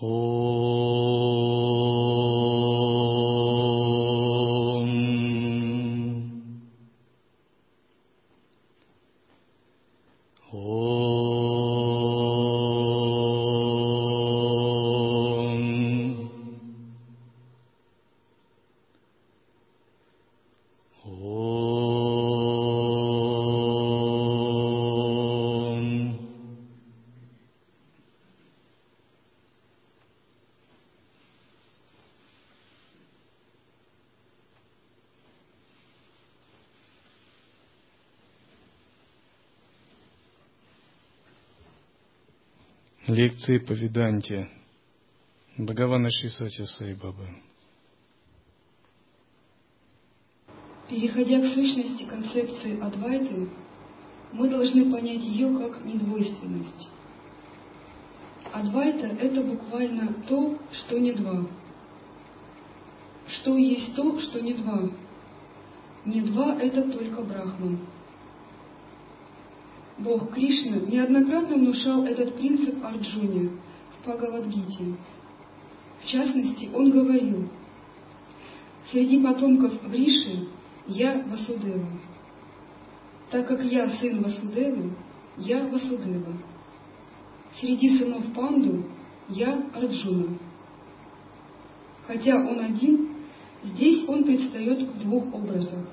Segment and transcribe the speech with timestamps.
[0.00, 0.65] 哦
[43.36, 44.48] Лекции по Веданте.
[45.58, 47.28] Бхагавана Шисати Сай Бабы.
[50.88, 53.50] Переходя к сущности концепции Адвайты,
[54.32, 56.88] мы должны понять ее как недвойственность.
[58.52, 61.46] Адвайта— это буквально то, что не два.
[63.28, 64.90] Что есть то, что не два.
[66.06, 67.86] Не два— это только Брахман.
[70.06, 73.50] Бог Кришна неоднократно внушал этот принцип Арджуне
[73.90, 74.94] в Бхагавадгите.
[75.98, 77.48] В частности, он говорил,
[78.92, 80.46] «Среди потомков Вриши
[80.86, 81.88] я Васудева.
[83.32, 84.92] Так как я сын Васудевы,
[85.38, 86.38] я Васудева.
[87.58, 88.84] Среди сынов Панду
[89.28, 90.38] я Арджуна.
[92.06, 93.08] Хотя он один,
[93.64, 95.84] здесь он предстает в двух образах.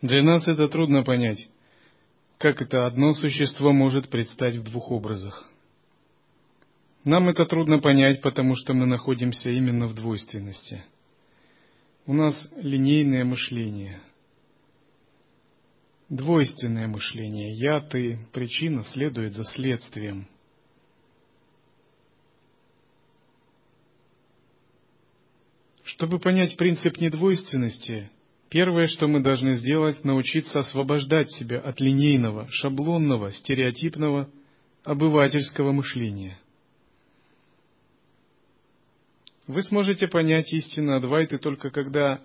[0.00, 1.46] Для нас это трудно понять
[2.40, 5.46] как это одно существо может предстать в двух образах.
[7.04, 10.82] Нам это трудно понять, потому что мы находимся именно в двойственности.
[12.06, 14.00] У нас линейное мышление,
[16.08, 17.52] двойственное мышление.
[17.52, 20.26] Я, ты, причина следует за следствием.
[25.84, 28.08] Чтобы понять принцип недвойственности,
[28.50, 34.28] Первое, что мы должны сделать, научиться освобождать себя от линейного, шаблонного, стереотипного,
[34.82, 36.36] обывательского мышления.
[39.46, 42.20] Вы сможете понять истину Адвайты только когда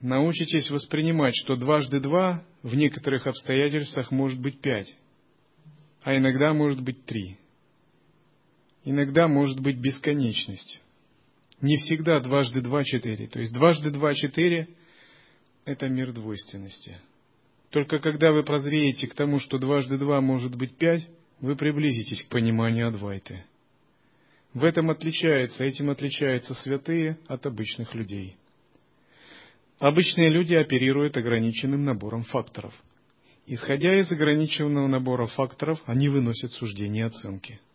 [0.00, 4.94] научитесь воспринимать, что дважды два в некоторых обстоятельствах может быть пять,
[6.02, 7.36] а иногда может быть три.
[8.84, 10.81] Иногда может быть бесконечность
[11.62, 13.28] не всегда дважды два– четыре.
[13.28, 14.68] То есть дважды два– четыре–
[15.64, 16.98] это мир двойственности.
[17.70, 21.08] Только когда вы прозреете к тому, что дважды два может быть пять,
[21.40, 23.44] вы приблизитесь к пониманию Адвайты.
[24.52, 28.36] В этом отличается, этим отличаются святые от обычных людей.
[29.78, 32.74] Обычные люди оперируют ограниченным набором факторов.
[33.46, 37.60] Исходя из ограниченного набора факторов, они выносят суждения и оценки–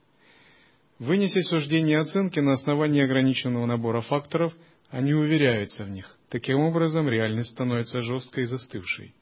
[1.00, 4.54] Вынеся суждение и оценки на основании ограниченного набора факторов,
[4.90, 6.18] они уверяются в них.
[6.30, 9.14] Таким образом, реальность становится жесткой и застывшей.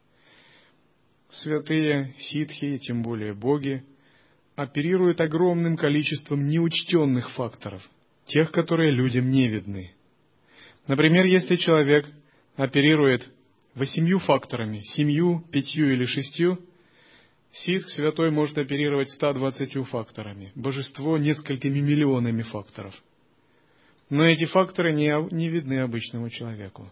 [1.29, 3.83] Святые, ситхи, тем более боги,
[4.55, 7.83] оперируют огромным количеством неучтенных факторов,
[8.25, 9.91] тех, которые людям не видны.
[10.87, 12.05] Например, если человек
[12.55, 13.29] оперирует
[13.73, 16.59] восемью факторами, семью, пятью или шестью,
[17.55, 22.93] Ситх святой может оперировать 120 факторами, божество несколькими миллионами факторов.
[24.09, 26.91] Но эти факторы не, не видны обычному человеку.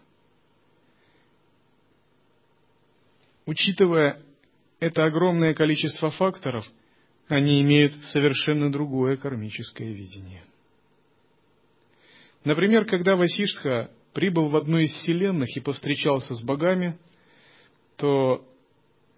[3.44, 4.22] Учитывая
[4.80, 6.66] это огромное количество факторов,
[7.28, 10.44] они имеют совершенно другое кармическое видение.
[12.42, 16.96] Например, когда Васиштха прибыл в одну из вселенных и повстречался с богами,
[17.96, 18.48] то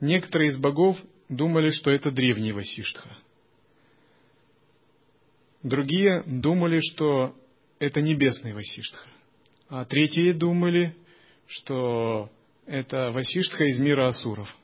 [0.00, 0.98] некоторые из богов
[1.28, 3.16] думали, что это древний Васиштха.
[5.62, 7.34] Другие думали, что
[7.78, 9.09] это небесный Васиштха.
[9.69, 10.94] А третьи думали,
[11.47, 12.31] что
[12.66, 14.54] это Васиштха из мира асуров.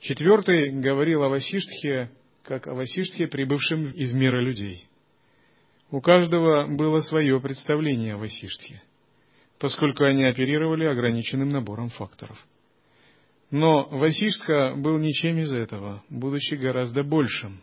[0.00, 2.10] Четвертый говорил о Васиштхе,
[2.42, 4.86] как о Васиштхе, прибывшем из мира людей.
[5.90, 8.82] У каждого было свое представление о Васиштхе,
[9.58, 12.38] поскольку они оперировали ограниченным набором факторов–
[13.50, 17.60] но Васиштха был ничем из этого, будучи гораздо большим.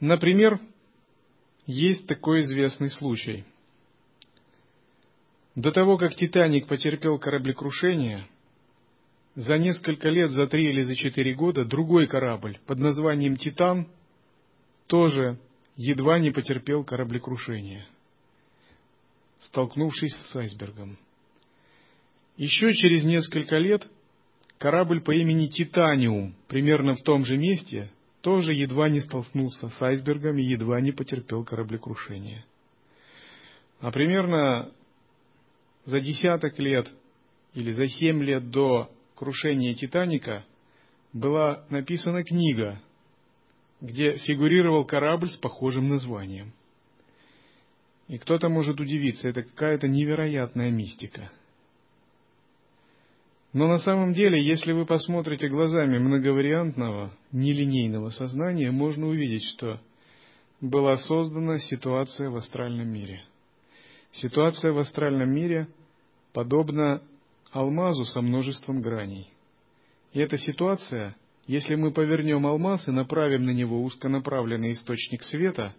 [0.00, 0.60] Например,
[1.66, 3.44] есть такой известный случай.
[5.54, 8.28] До того, как «Титаник» потерпел кораблекрушение,
[9.34, 13.88] за несколько лет, за три или за четыре года, другой корабль под названием «Титан»
[14.86, 15.38] тоже
[15.76, 17.86] едва не потерпел кораблекрушение,
[19.38, 20.98] столкнувшись с айсбергом.
[22.36, 23.88] Еще через несколько лет
[24.58, 27.90] Корабль по имени Титаниум, примерно в том же месте,
[28.22, 32.44] тоже едва не столкнулся с айсбергом и едва не потерпел кораблекрушение.
[33.80, 34.72] А примерно
[35.84, 36.88] за десяток лет
[37.52, 40.46] или за семь лет до крушения Титаника
[41.12, 42.80] была написана книга,
[43.82, 46.54] где фигурировал корабль с похожим названием.
[48.08, 51.30] И кто-то может удивиться, это какая-то невероятная мистика.
[53.52, 59.80] Но на самом деле, если вы посмотрите глазами многовариантного, нелинейного сознания, можно увидеть, что
[60.60, 63.22] была создана ситуация в астральном мире.
[64.10, 65.68] Ситуация в астральном мире
[66.32, 67.02] подобна
[67.52, 69.28] алмазу со множеством граней.
[70.12, 71.16] И эта ситуация,
[71.46, 75.74] если мы повернем алмаз и направим на него узконаправленный источник света,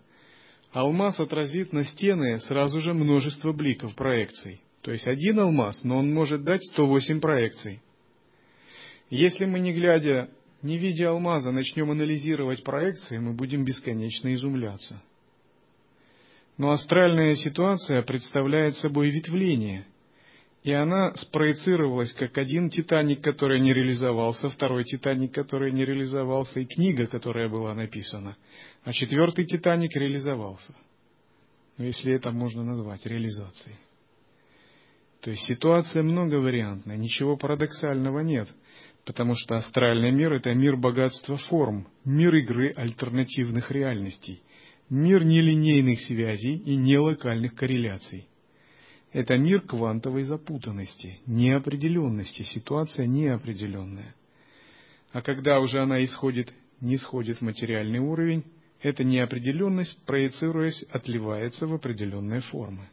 [0.71, 4.61] алмаз отразит на стены сразу же множество бликов проекций.
[4.87, 7.81] То есть один алмаз, но он может дать 108 проекций.
[9.09, 10.29] Если мы, не глядя,
[10.61, 15.03] не видя алмаза, начнем анализировать проекции, мы будем бесконечно изумляться.
[16.57, 19.85] Но астральная ситуация представляет собой ветвление–
[20.63, 26.65] и она спроецировалась как один «Титаник», который не реализовался, второй «Титаник», который не реализовался, и
[26.65, 28.35] книга, которая была написана.
[28.83, 30.75] А четвертый «Титаник» реализовался.
[31.77, 33.77] Ну, если это можно назвать реализацией.
[35.21, 38.47] То есть ситуация многовариантная, ничего парадоксального нет,
[39.05, 44.41] потому что астральный мир– это мир богатства форм, мир игры альтернативных реальностей,
[44.89, 48.27] мир нелинейных связей и нелокальных корреляций–
[49.13, 54.15] это мир квантовой запутанности, неопределенности, ситуация неопределенная.
[55.11, 58.43] А когда уже она исходит, не сходит в материальный уровень,
[58.81, 62.89] эта неопределенность, проецируясь, отливается в определенные формы.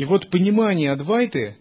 [0.00, 1.58] И вот понимание Адвайты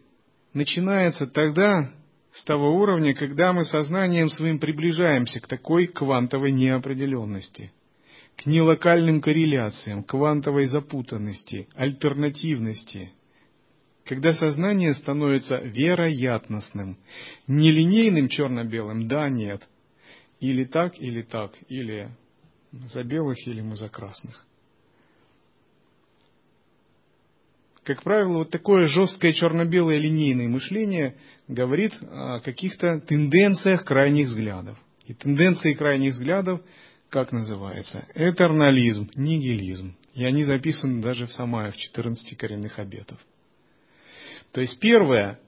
[0.53, 1.91] начинается тогда
[2.31, 7.74] с того уровня, когда мы сознанием своим приближаемся к такой квантовой неопределенности–
[8.38, 13.12] к нелокальным корреляциям, квантовой запутанности, альтернативности,
[14.06, 16.97] когда сознание становится вероятностным,
[17.45, 19.68] нелинейным черно-белым, да, нет,
[20.39, 22.09] или так, или так, или
[22.71, 24.45] за белых, или мы за красных.
[27.89, 31.15] Как правило, вот такое жесткое черно-белое линейное мышление
[31.47, 34.77] говорит о каких-то тенденциях крайних взглядов.
[35.07, 36.62] И тенденции крайних взглядов–
[37.09, 38.06] как называется?
[38.13, 39.95] Этернализм, нигилизм.
[40.13, 43.18] И они записаны даже в Самае, в 14 коренных обетов.
[44.51, 45.39] То есть первое,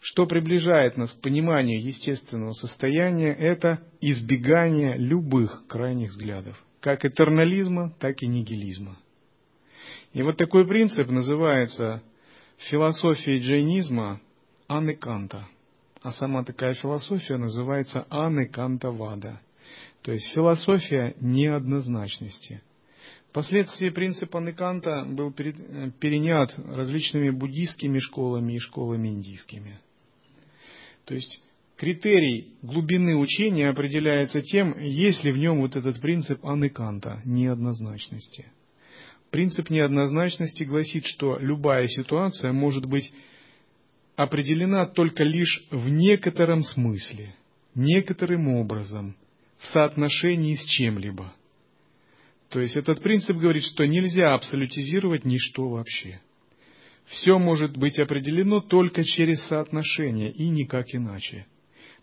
[0.00, 8.22] что приближает нас к пониманию естественного состояния, это избегание любых крайних взглядов, как этернализма, так
[8.22, 8.96] и нигилизма.
[10.12, 12.02] И вот такой принцип называется
[12.58, 14.20] философией джайнизма
[14.68, 15.46] Анны Канта.
[16.02, 18.48] А сама такая философия называется Анны
[20.02, 22.60] то есть философия неоднозначности.
[23.30, 29.80] Впоследствии принцип Аныканта был перенят различными буддийскими школами и школами индийскими.
[31.06, 31.42] То есть
[31.76, 38.46] критерий глубины учения определяется тем, есть ли в нем вот этот принцип Аныканта, неоднозначности.
[39.32, 43.14] Принцип неоднозначности гласит, что любая ситуация может быть
[44.14, 47.34] определена только лишь в некотором смысле,
[47.74, 49.16] некоторым образом,
[49.56, 51.32] в соотношении с чем-либо.
[52.50, 56.20] То есть этот принцип говорит, что нельзя абсолютизировать ничто вообще.
[57.06, 61.46] Все может быть определено только через соотношение и никак иначе.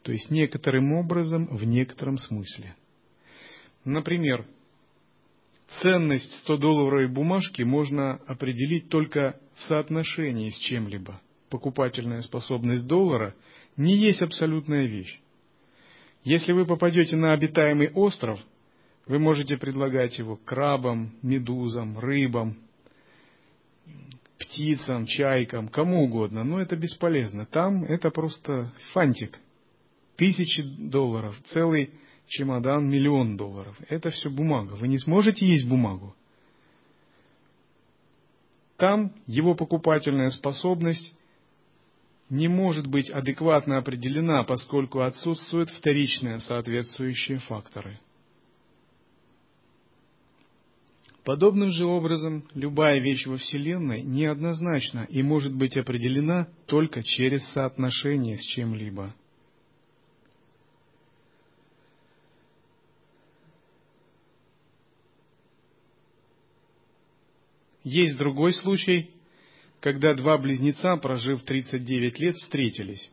[0.02, 2.76] То есть некоторым образом в некотором смысле.
[3.86, 4.48] Например,
[5.82, 11.22] ценность 100-долларовой бумажки можно определить только в соотношении с чем-либо.
[11.50, 13.36] Покупательная способность доллара
[13.78, 15.20] не есть абсолютная вещь.
[16.24, 18.40] Если вы попадете на обитаемый остров,
[19.08, 22.58] вы можете предлагать его крабам, медузам, рыбам,
[24.38, 27.46] птицам, чайкам, кому угодно, но это бесполезно.
[27.46, 29.40] Там это просто фантик.
[30.16, 31.92] Тысячи долларов, целый
[32.30, 33.78] чемодан, миллион долларов.
[33.90, 34.74] Это все бумага.
[34.74, 36.16] Вы не сможете есть бумагу.
[38.78, 41.14] Там его покупательная способность
[42.30, 48.00] не может быть адекватно определена, поскольку отсутствуют вторичные соответствующие факторы.
[51.26, 58.38] Подобным же образом, любая вещь во Вселенной неоднозначна и может быть определена только через соотношение
[58.38, 59.14] с чем-либо.
[67.84, 69.12] Есть другой случай,
[69.80, 73.10] когда два близнеца, прожив 39 лет, встретились.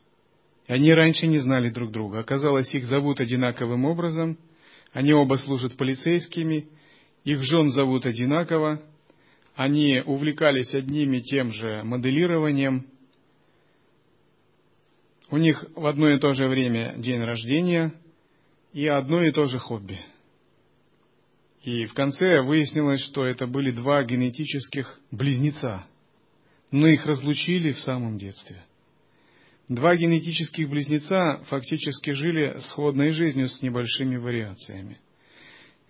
[0.67, 2.21] Они раньше не знали друг друга.
[2.21, 4.39] Оказалось, их зовут одинаковым образом,
[4.93, 6.69] они оба служат полицейскими,
[7.25, 8.83] их жен зовут одинаково,
[9.55, 12.87] они увлекались одним и тем же моделированием,
[15.31, 17.93] у них в одно и то же время день рождения
[18.73, 19.99] и одно и то же хобби.
[21.67, 25.85] И в конце выяснилось, что это были два генетических близнеца,
[26.71, 28.65] но их разлучили в самом детстве.
[29.69, 35.01] Два генетических близнеца фактически жили сходной жизнью с небольшими вариациями.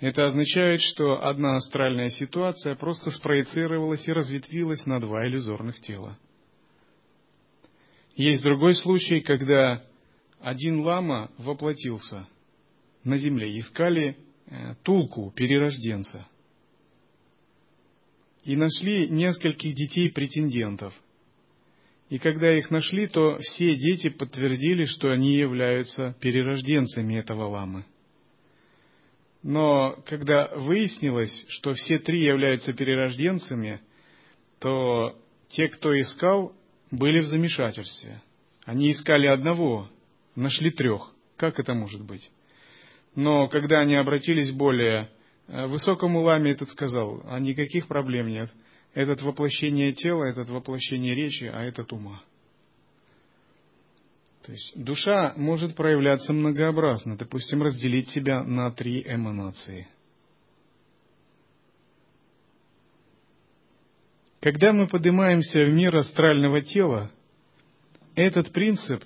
[0.01, 6.19] Это означает, что одна астральная ситуация просто спроецировалась и разветвилась на два иллюзорных тела.
[8.15, 9.85] Есть другой случай, когда
[10.41, 12.27] один лама воплотился
[13.05, 13.59] на земле.
[13.59, 14.17] Искали
[14.83, 16.27] тулку перерожденца.
[18.45, 20.95] И нашли нескольких детей-претендентов.
[22.09, 27.85] И когда их нашли, то все дети подтвердили, что они являются перерожденцами этого ламы.
[29.43, 33.81] Но когда выяснилось, что все три являются перерожденцами,
[34.61, 35.17] то
[35.49, 36.53] те, кто искал,
[36.91, 38.23] были в замешательстве.
[38.65, 39.91] Они искали одного,
[40.35, 41.13] нашли трех.
[41.37, 42.31] Как это может быть?
[43.17, 45.09] Но когда они обратились более
[45.49, 48.53] э, высокому ламе, этот сказал, а никаких проблем нет.
[48.93, 52.23] Этот воплощение тела, этот воплощение речи, а этот ума.
[54.45, 59.89] То есть душа может проявляться многообразно, допустим, разделить себя на три эманации.
[64.41, 67.11] Когда мы поднимаемся в мир астрального тела,
[68.15, 69.03] этот принцип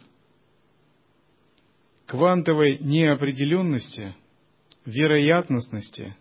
[2.11, 4.17] квантовой неопределенности,
[4.85, 6.17] вероятностности,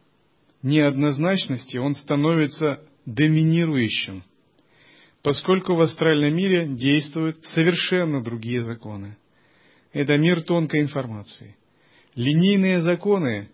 [0.61, 4.23] неоднозначности, он становится доминирующим,
[5.23, 9.17] поскольку в астральном мире действуют совершенно другие законы.
[9.91, 11.55] Это мир тонкой информации.
[12.13, 13.49] Линейные законы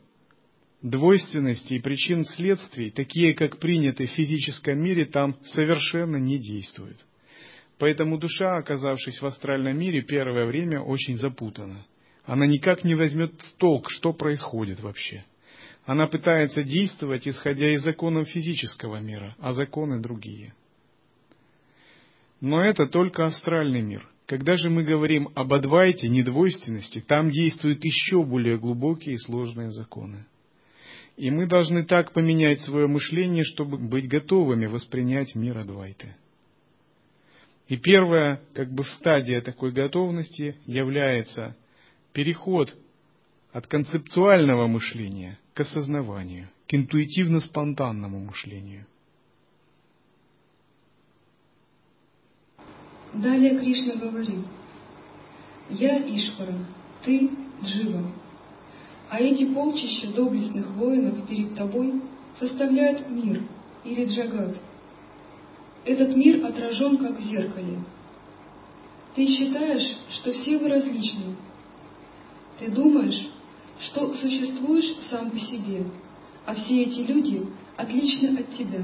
[0.81, 6.97] двойственности и причин следствий, такие как приняты в физическом мире, там совершенно не действуют.
[7.79, 11.85] Поэтому душа, оказавшись в астральном мире, первое время очень запутана.
[12.25, 15.25] Она никак не возьмет в толк, что происходит вообще.
[15.85, 20.53] Она пытается действовать, исходя из законов физического мира, а законы другие.
[22.41, 24.09] Но это только астральный мир.
[24.25, 30.25] Когда же мы говорим об адвайте, недвойственности, там действуют еще более глубокие и сложные законы.
[31.17, 36.15] И мы должны так поменять свое мышление, чтобы быть готовыми воспринять мир Адвайты.
[37.67, 41.55] И первая как бы стадия такой готовности является
[42.15, 42.73] переход
[43.51, 48.85] от концептуального мышления к осознаванию, к интуитивно-спонтанному мышлению.
[53.13, 54.45] Далее Кришна говорит,
[55.69, 56.55] «Я Ишвара,
[57.03, 57.29] ты
[57.61, 58.11] Джива,
[59.09, 62.01] а эти полчища доблестных воинов перед тобой
[62.39, 63.43] составляют мир
[63.83, 64.55] или джагат.
[65.83, 67.83] Этот мир отражен как в зеркале.
[69.15, 71.35] Ты считаешь, что все вы различны.
[72.59, 73.27] Ты думаешь,
[73.79, 75.85] что существуешь сам по себе,
[76.45, 77.45] а все эти люди
[77.75, 78.83] отличны от тебя.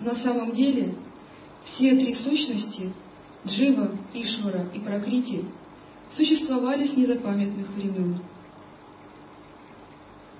[0.00, 0.94] На самом деле
[1.64, 2.92] все три сущности—
[3.46, 5.44] Джива, Ишвара и Пракрити—
[6.16, 8.20] существовали с незапамятных времен.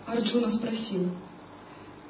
[0.07, 1.11] Арджуна спросил,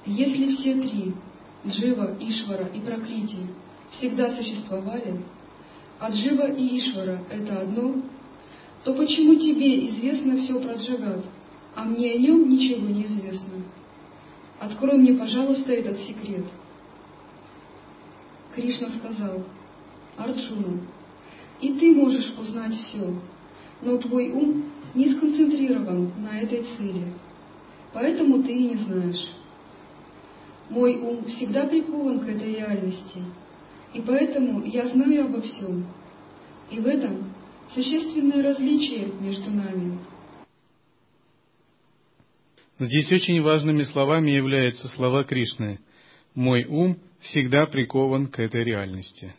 [0.07, 1.14] если все три—
[1.66, 3.38] Джива, Ишвара и Пракрити—
[3.90, 5.25] всегда существовали,
[5.99, 8.02] а Джива и Ишвара— это одно,
[8.88, 11.23] то почему тебе известно все про Джагат,
[11.75, 13.62] а мне о нем ничего не известно?
[14.59, 16.47] Открой мне, пожалуйста, этот секрет.
[18.54, 19.45] Кришна сказал,
[20.16, 20.80] Арджуна,
[21.61, 23.14] и ты можешь узнать все,
[23.83, 24.64] но твой ум
[24.95, 27.12] не сконцентрирован на этой цели—
[27.92, 29.35] поэтому ты и не знаешь.
[30.71, 33.23] Мой ум всегда прикован к этой реальности,
[33.92, 35.85] и поэтому я знаю обо всем.
[36.71, 37.27] И в этом
[37.75, 39.99] существенное различие между нами.
[42.79, 45.81] Здесь очень важными словами являются слова Кришны.
[46.35, 49.35] «Мой ум всегда прикован к этой реальности».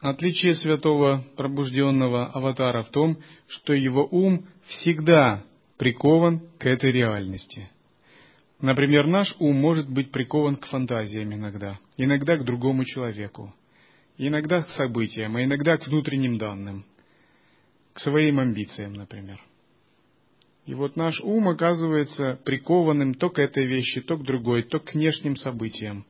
[0.00, 5.42] Отличие святого пробужденного аватара в том, что его ум всегда
[5.78, 7.70] прикован к этой реальности.
[8.60, 13.54] Например, наш ум может быть прикован к фантазиям иногда, иногда к другому человеку,
[14.16, 16.84] иногда к событиям, а иногда к внутренним данным,
[17.92, 19.40] к своим амбициям, например.
[20.66, 24.94] И вот наш ум оказывается прикованным то к этой вещи, то к другой, то к
[24.94, 26.06] внешним событиям.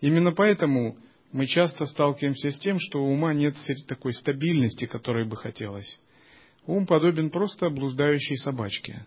[0.00, 0.96] Именно поэтому
[1.32, 3.54] мы часто сталкиваемся с тем, что у ума нет
[3.86, 5.98] такой стабильности, которой бы хотелось.
[6.66, 9.04] Ум подобен просто блуждающей собачке.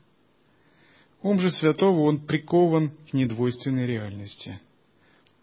[1.21, 4.59] Ум же святого, он прикован к недвойственной реальности.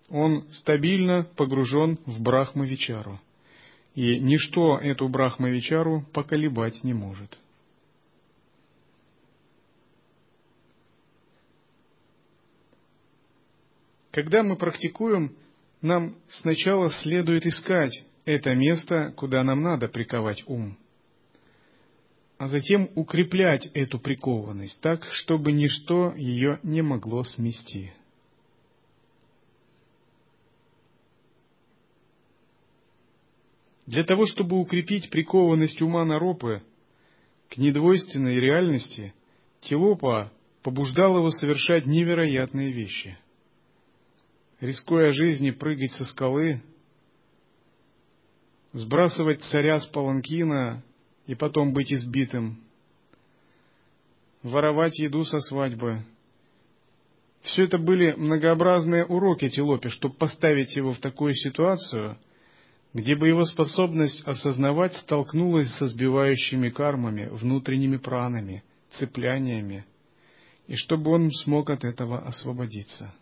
[0.09, 3.21] Он стабильно погружен в Брахмавичару,
[3.95, 7.39] и ничто эту Брахмавичару поколебать не может.
[14.11, 15.37] Когда мы практикуем,
[15.83, 20.77] нам сначала следует искать это место, куда нам надо приковать ум,
[22.37, 27.93] а затем укреплять эту прикованность так, чтобы ничто ее не могло смести.
[33.89, 36.63] Для того, чтобы укрепить прикованность ума Наропы
[37.49, 39.15] к недвойственной реальности,
[39.63, 40.31] Телопа
[40.63, 43.19] побуждал его совершать невероятные вещи–
[44.61, 46.63] рискуя жизни прыгать со скалы,
[48.73, 50.83] сбрасывать царя с паланкина
[51.27, 52.61] и потом быть избитым,
[54.43, 56.05] воровать еду со свадьбы.
[57.41, 62.19] Все это были многообразные уроки Тилопи, чтобы поставить его в такую ситуацию,
[62.95, 69.85] где бы его способность осознавать столкнулась со сбивающими кармами, внутренними пранами, цепляниями,
[70.67, 73.13] и чтобы он смог от этого освободиться.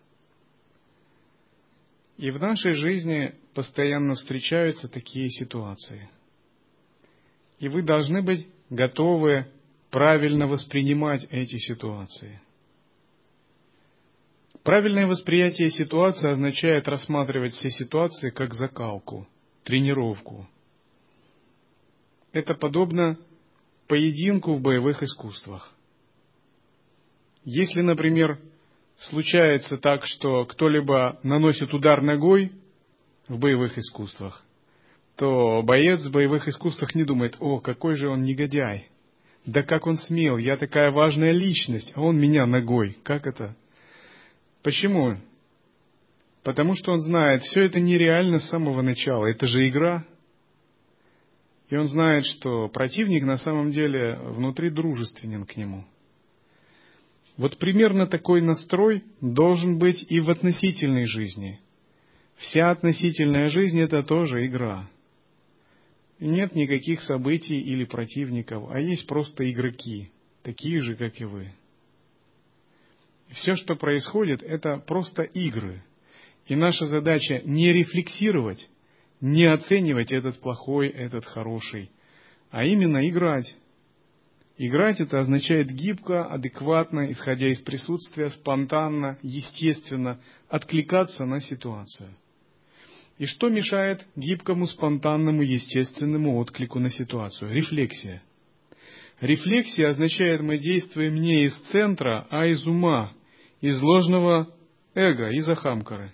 [2.17, 6.09] И в нашей жизни постоянно встречаются такие ситуации.
[7.59, 9.47] И вы должны быть готовы
[9.91, 12.41] правильно воспринимать эти ситуации.
[14.63, 19.27] Правильное восприятие ситуации означает рассматривать все ситуации как закалку,
[19.67, 20.47] тренировку.
[22.31, 23.17] Это подобно
[23.87, 25.73] поединку в боевых искусствах.
[27.43, 28.39] Если, например,
[28.97, 32.53] случается так, что кто-либо наносит удар ногой
[33.27, 34.41] в боевых искусствах,
[35.17, 38.87] то боец в боевых искусствах не думает, о, какой же он негодяй,
[39.45, 43.55] да как он смел, я такая важная личность, а он меня ногой, как это?
[44.63, 45.17] Почему?
[46.47, 50.05] Потому что он знает, все это нереально с самого начала, это же игра.
[51.69, 55.85] И он знает, что противник на самом деле внутри дружественен к нему–
[57.35, 61.59] вот примерно такой настрой должен быть и в относительной жизни.
[62.37, 64.89] Вся относительная жизнь– это тоже игра.
[66.19, 70.09] нет никаких событий или противников, а есть просто игроки,
[70.43, 71.51] такие же, как и вы.
[73.31, 75.83] все, что происходит, это просто игры.
[76.47, 78.67] И наша задача не рефлексировать,
[79.21, 81.91] не оценивать этот плохой, этот хороший,
[82.49, 83.55] а именно играть
[84.59, 92.09] Играть это означает гибко, адекватно, исходя из присутствия, спонтанно, естественно, откликаться на ситуацию.
[93.19, 97.53] И что мешает гибкому, спонтанному, естественному отклику на ситуацию?
[97.53, 98.23] Рефлексия.
[99.21, 103.11] Рефлексия означает, мы действуем не из центра, а из ума,
[103.61, 104.51] из ложного
[104.95, 106.13] эго, из ахамкары.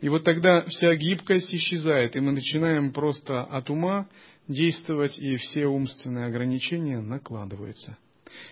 [0.00, 4.08] И вот тогда вся гибкость исчезает, и мы начинаем просто от ума
[4.46, 7.96] действовать, и все умственные ограничения накладываются.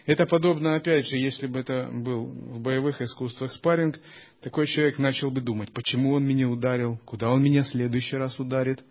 [0.07, 4.01] Это подобно, опять же, если бы это был в боевых искусствах спарринг,
[4.41, 8.39] такой человек начал бы думать, почему он меня ударил, куда он меня в следующий раз
[8.41, 8.83] ударит.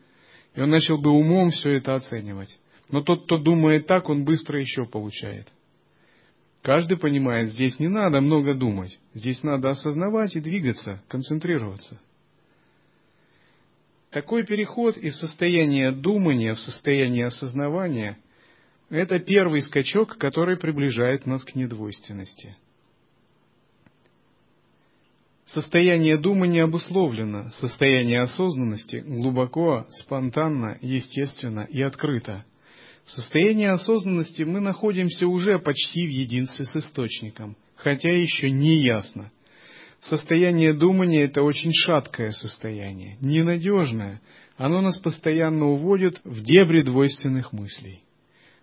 [0.54, 2.60] И он начал бы умом все это оценивать.
[2.92, 5.48] Но тот, кто думает так, он быстро еще получает.
[6.62, 12.00] Каждый понимает, здесь не надо много думать, здесь надо осознавать и двигаться, концентрироваться–
[14.14, 18.20] такой переход из состояния думания в состояние осознавания–
[18.90, 22.56] это первый скачок, который приближает нас к недвойственности.
[25.46, 32.46] Состояние думания обусловлено, состояние осознанности глубоко, спонтанно, естественно и открыто.
[33.06, 39.32] В состоянии осознанности мы находимся уже почти в единстве с источником, хотя еще не ясно–
[40.04, 44.22] Состояние думания– это очень шаткое состояние, ненадежное.
[44.58, 48.04] Оно нас постоянно уводит в дебри двойственных мыслей.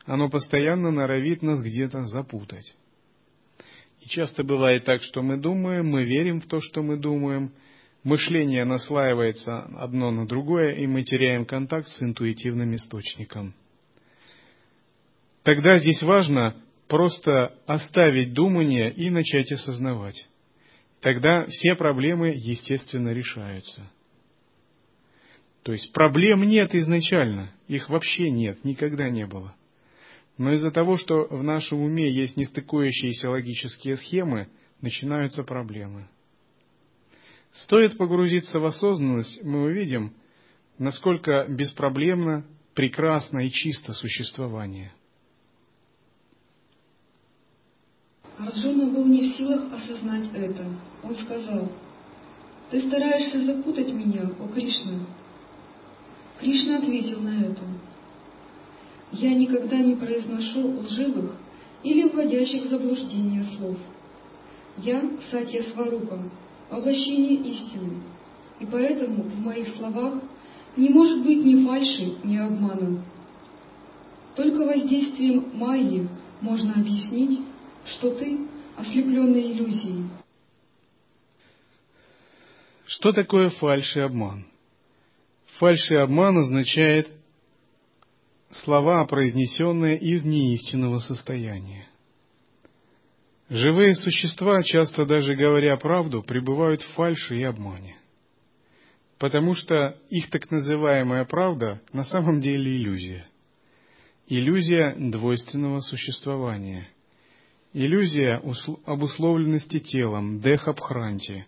[0.05, 2.74] Оно постоянно норовит нас где-то запутать.
[4.03, 7.53] И часто бывает так, что мы думаем, мы верим в то, что мы думаем,
[8.05, 13.55] мышление наслаивается одно на другое, и мы теряем контакт с интуитивным источником.
[15.42, 16.55] Тогда здесь важно
[16.87, 20.26] просто оставить думание и начать осознавать
[21.01, 23.83] тогда все проблемы, естественно, решаются.
[25.63, 29.55] То есть проблем нет изначально, их вообще нет, никогда не было.
[30.39, 34.49] Но из-за того, что в нашем уме есть нестыкующиеся логические схемы,
[34.81, 36.09] начинаются проблемы.
[37.53, 40.15] Стоит погрузиться в осознанность, мы увидим,
[40.79, 44.93] насколько беспроблемно, прекрасно и чисто существование.
[48.39, 48.69] Арджуна
[49.01, 50.67] был не в силах осознать это.
[51.03, 51.69] Он сказал,
[52.71, 55.01] «Ты стараешься запутать меня, о Кришна».
[56.39, 57.63] Кришна ответил на это,
[59.13, 61.37] «Я никогда не произношу лживых
[61.83, 63.77] или вводящих в заблуждение слов.
[64.77, 66.19] Я— Сатья Сварупа,
[66.71, 68.03] воплощение истины,
[68.61, 70.21] и поэтому в моих словах
[70.77, 73.03] не может быть ни фальши, ни обмана.
[74.37, 76.07] Только воздействием Майи
[76.41, 77.41] можно объяснить,
[77.85, 78.50] что ты
[78.81, 80.09] ослепленный иллюзией.
[82.87, 84.47] Что такое фальшь и обман?
[85.59, 87.09] Фальшь и обман означает
[88.51, 91.87] слова, произнесенные из неистинного состояния.
[93.49, 97.97] Живые существа, часто даже говоря правду, пребывают в фальши и обмане.
[99.19, 103.27] Потому что их так называемая правда на самом деле иллюзия.
[104.29, 106.88] Иллюзия двойственного существования.
[107.72, 108.42] Иллюзия
[108.85, 111.46] обусловленности телом, дехабхранти,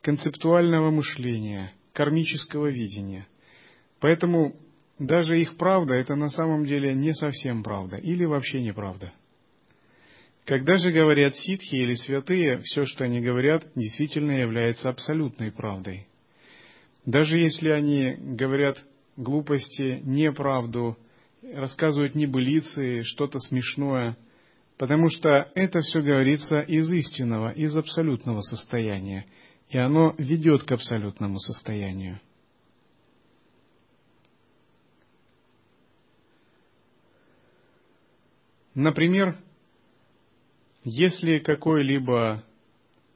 [0.00, 3.26] концептуального мышления, кармического видения.
[4.00, 4.56] Поэтому
[4.98, 9.12] даже их правда– это на самом деле не совсем правда или вообще неправда.
[10.46, 16.06] Когда же говорят ситхи или святые, все, что они говорят, действительно является абсолютной правдой.
[17.04, 18.82] Даже если они говорят
[19.16, 20.96] глупости, неправду,
[21.42, 24.16] рассказывают небылицы, что-то смешное,
[24.76, 29.26] потому что это все говорится из истинного, из абсолютного состояния,
[29.68, 32.20] и оно ведет к абсолютному состоянию.
[38.74, 39.38] Например,
[40.82, 42.42] если какой-либо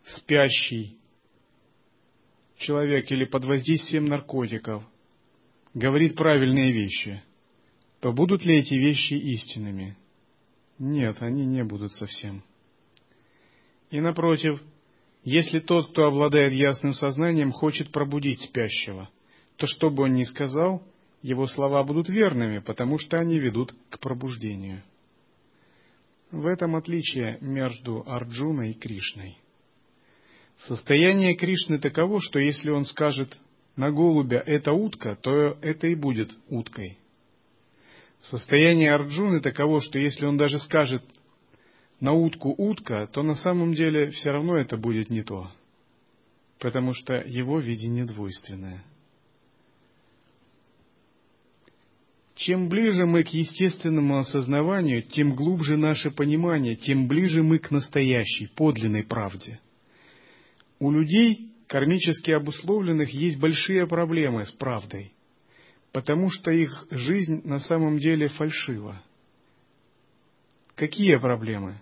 [0.04, 0.96] спящий
[2.56, 4.84] человек или под воздействием наркотиков
[5.74, 7.22] говорит правильные вещи,
[8.00, 9.96] то будут ли эти вещи истинными?
[10.78, 12.42] Нет, они не будут совсем.
[13.90, 14.62] И напротив,
[15.24, 19.08] если тот, кто обладает ясным сознанием, хочет пробудить спящего,
[19.56, 20.82] то что бы он ни сказал,
[21.20, 24.82] его слова будут верными, потому что они ведут к пробуждению.
[26.30, 29.38] В этом отличие между Арджуной и Кришной.
[30.58, 33.36] Состояние Кришны таково, что если он скажет
[33.76, 36.98] на голубя «это утка», то это и будет уткой.
[38.20, 41.02] Состояние Арджуны таково, что если он даже скажет
[42.00, 45.50] на утку утка, то на самом деле все равно это будет не то,
[46.58, 48.84] потому что его видение двойственное–
[52.38, 58.46] Чем ближе мы к естественному осознаванию, тем глубже наше понимание, тем ближе мы к настоящей,
[58.46, 59.58] подлинной правде.
[60.78, 65.12] У людей, кармически обусловленных, есть большие проблемы с правдой,
[65.98, 69.02] потому что их жизнь на самом деле фальшива.
[70.76, 71.80] Какие проблемы?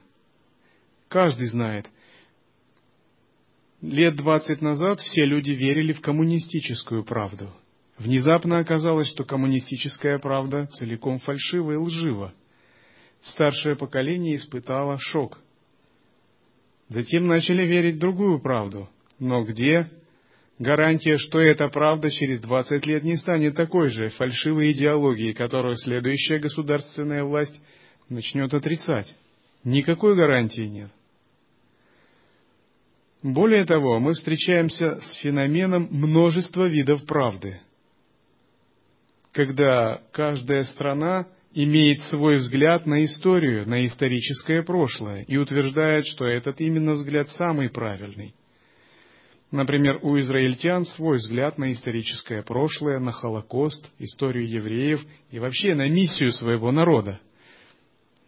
[1.08, 1.86] Каждый знает.
[3.82, 7.52] Лет двадцать назад все люди верили в коммунистическую правду–
[7.98, 12.34] Внезапно оказалось, что коммунистическая правда целиком фальшива и лжива.
[13.22, 15.38] Старшее поколение испытало шок.
[16.90, 18.90] Затем начали верить в другую правду.
[19.18, 19.90] Но где
[20.58, 26.38] гарантия, что эта правда через 20 лет не станет такой же фальшивой идеологией, которую следующая
[26.38, 27.60] государственная власть
[28.08, 29.14] начнет отрицать?
[29.64, 30.90] Никакой гарантии нет.
[33.22, 37.60] Более того, мы встречаемся с феноменом множества видов правды–
[39.36, 46.58] когда каждая страна имеет свой взгляд на историю, на историческое прошлое и утверждает, что этот
[46.62, 48.34] именно взгляд самый правильный.
[49.52, 55.88] Например, у израильтян свой взгляд на историческое прошлое, на Холокост, историю евреев и вообще на
[55.88, 57.20] миссию своего народа.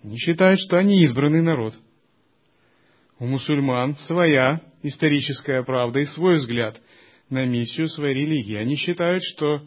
[0.03, 1.75] Они считают, что они избранный народ.
[3.19, 6.81] У мусульман своя историческая правда и свой взгляд
[7.31, 8.55] на миссию своей религии.
[8.55, 9.63] Они считают, что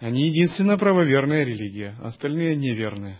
[0.00, 3.18] они единственная правоверная религия, остальные неверные.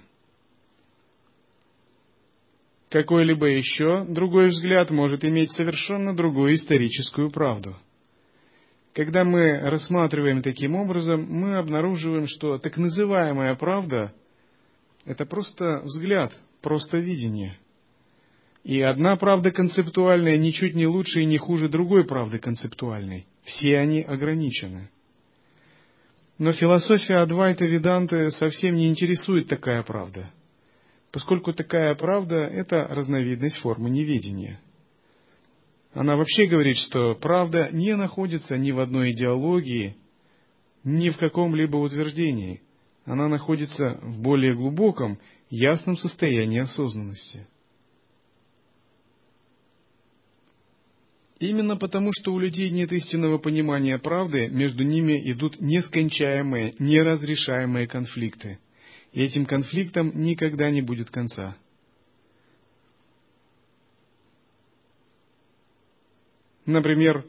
[2.90, 7.76] Какой-либо еще другой взгляд может иметь совершенно другую историческую правду.
[8.92, 14.12] Когда мы рассматриваем таким образом, мы обнаруживаем, что так называемая правда–
[15.06, 17.56] это просто взгляд, просто видение.
[18.64, 23.26] И одна правда концептуальная ничуть не лучше и не хуже другой правды концептуальной.
[23.44, 24.90] Все они ограничены–
[26.40, 30.30] но философия Адвайта Веданты совсем не интересует такая правда,
[31.12, 34.60] поскольку такая правда– это разновидность формы неведения.
[35.92, 39.96] Она вообще говорит, что правда не находится ни в одной идеологии,
[40.84, 42.62] не в каком-либо утверждении.
[43.04, 45.18] Она находится в более глубоком,
[45.48, 47.46] ясном состоянии осознанности.
[51.40, 58.58] Именно потому, что у людей нет истинного понимания правды, между ними идут нескончаемые, неразрешаемые конфликты.
[59.12, 61.56] И этим конфликтам никогда не будет конца.
[66.66, 67.26] Например,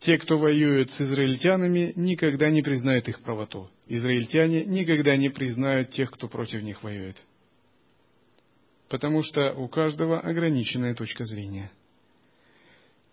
[0.00, 3.68] те, кто воюет с израильтянами, никогда не признают их правоту.
[3.86, 7.16] Израильтяне никогда не признают тех, кто против них воюет
[8.88, 11.70] потому что у каждого ограниченная точка зрения.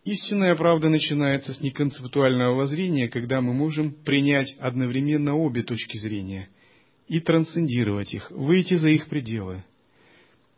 [0.06, 6.48] Истинная правда начинается с неконцептуального воззрения, когда мы можем принять одновременно обе точки зрения
[7.08, 9.64] и трансцендировать их, выйти за их пределы.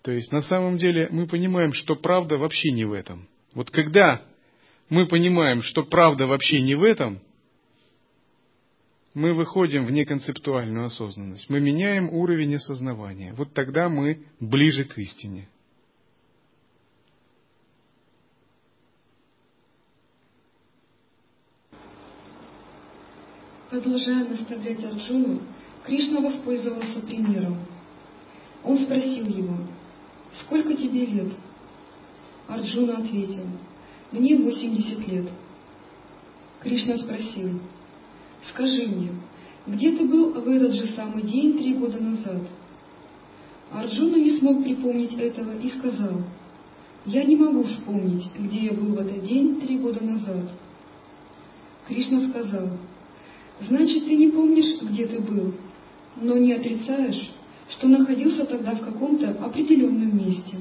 [0.01, 3.29] То есть на самом деле мы понимаем, что правда вообще не в этом.
[3.53, 4.25] Вот когда
[4.89, 7.21] мы понимаем, что правда вообще не в этом,
[9.13, 13.33] мы выходим в неконцептуальную осознанность, мы меняем уровень осознавания.
[13.33, 15.47] Вот тогда мы ближе к истине.
[23.69, 25.41] Продолжая наставлять Арджуну,
[25.85, 27.57] Кришна воспользовался примером.
[28.63, 29.57] Он спросил его,
[30.41, 31.33] «Сколько тебе лет?»
[32.47, 33.45] Арджуна ответил,
[34.11, 35.29] «Мне 80 лет».
[36.61, 37.59] Кришна спросил,
[38.51, 39.11] Скажи мне,
[39.65, 42.43] где ты был в этот же самый день три года назад?
[43.71, 46.21] Арджуна не смог припомнить этого и сказал,
[47.05, 50.45] я не могу вспомнить, где я был в этот день три года назад.
[51.87, 52.69] Кришна сказал,
[53.61, 55.53] значит, ты не помнишь, где ты был,
[56.15, 57.29] но не отрицаешь,
[57.69, 60.57] что находился тогда в каком-то определенном месте.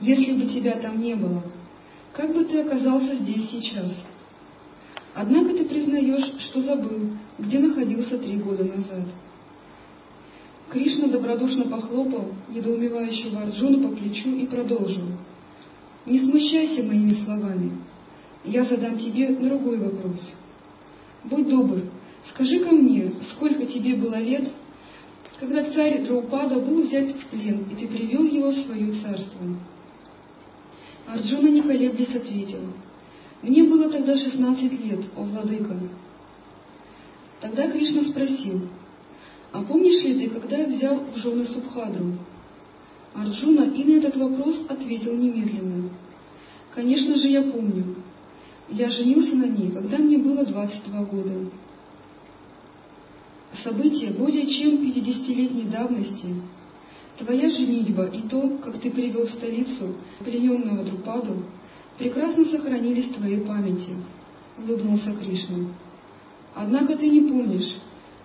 [0.00, 1.42] Если бы тебя там не было,
[2.12, 3.92] как бы ты оказался здесь сейчас?
[5.14, 9.04] Однако ты признаешь, что забыл, где находился три года назад.
[10.70, 15.04] Кришна добродушно похлопал недоумевающего Арджуну по плечу и продолжил.
[16.06, 17.72] «Не смущайся моими словами.
[18.44, 20.18] Я задам тебе другой вопрос.
[21.24, 21.82] Будь добр,
[22.30, 24.48] скажи ко мне, сколько тебе было лет,
[25.38, 29.40] когда царь Драупада был взят в плен, и ты привел его в свое царство?»
[31.06, 32.60] Арджуна, не колеблясь, ответил—
[33.42, 35.76] мне было тогда шестнадцать лет, о владыка.
[37.40, 38.68] Тогда Кришна спросил,
[39.50, 42.18] а помнишь ли ты, когда я взял в жены Субхадру?
[43.14, 45.90] Арджуна и на этот вопрос ответил немедленно.
[46.72, 47.96] Конечно же, я помню.
[48.72, 51.50] Я женился на ней, когда мне было 22 года.
[53.62, 56.34] События более чем 50-летней давности,
[57.18, 61.44] твоя женитьба и то, как ты привел в столицу плененного Друпаду,
[61.98, 63.90] прекрасно сохранились в твоей памяти,—
[64.58, 65.68] улыбнулся Кришна.
[66.54, 67.76] Однако ты не помнишь,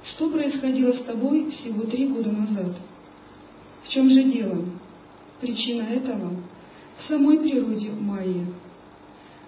[0.05, 2.73] что происходило с тобой всего три года назад.
[3.83, 4.63] В чем же дело?
[5.41, 6.31] Причина этого
[6.97, 8.45] в самой природе Майи.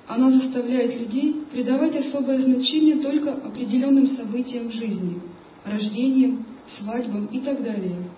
[0.09, 5.21] Она заставляет людей придавать особое значение только определенным событиям жизни,
[5.63, 6.47] рождениям,
[6.79, 8.09] свадьбам и так далее,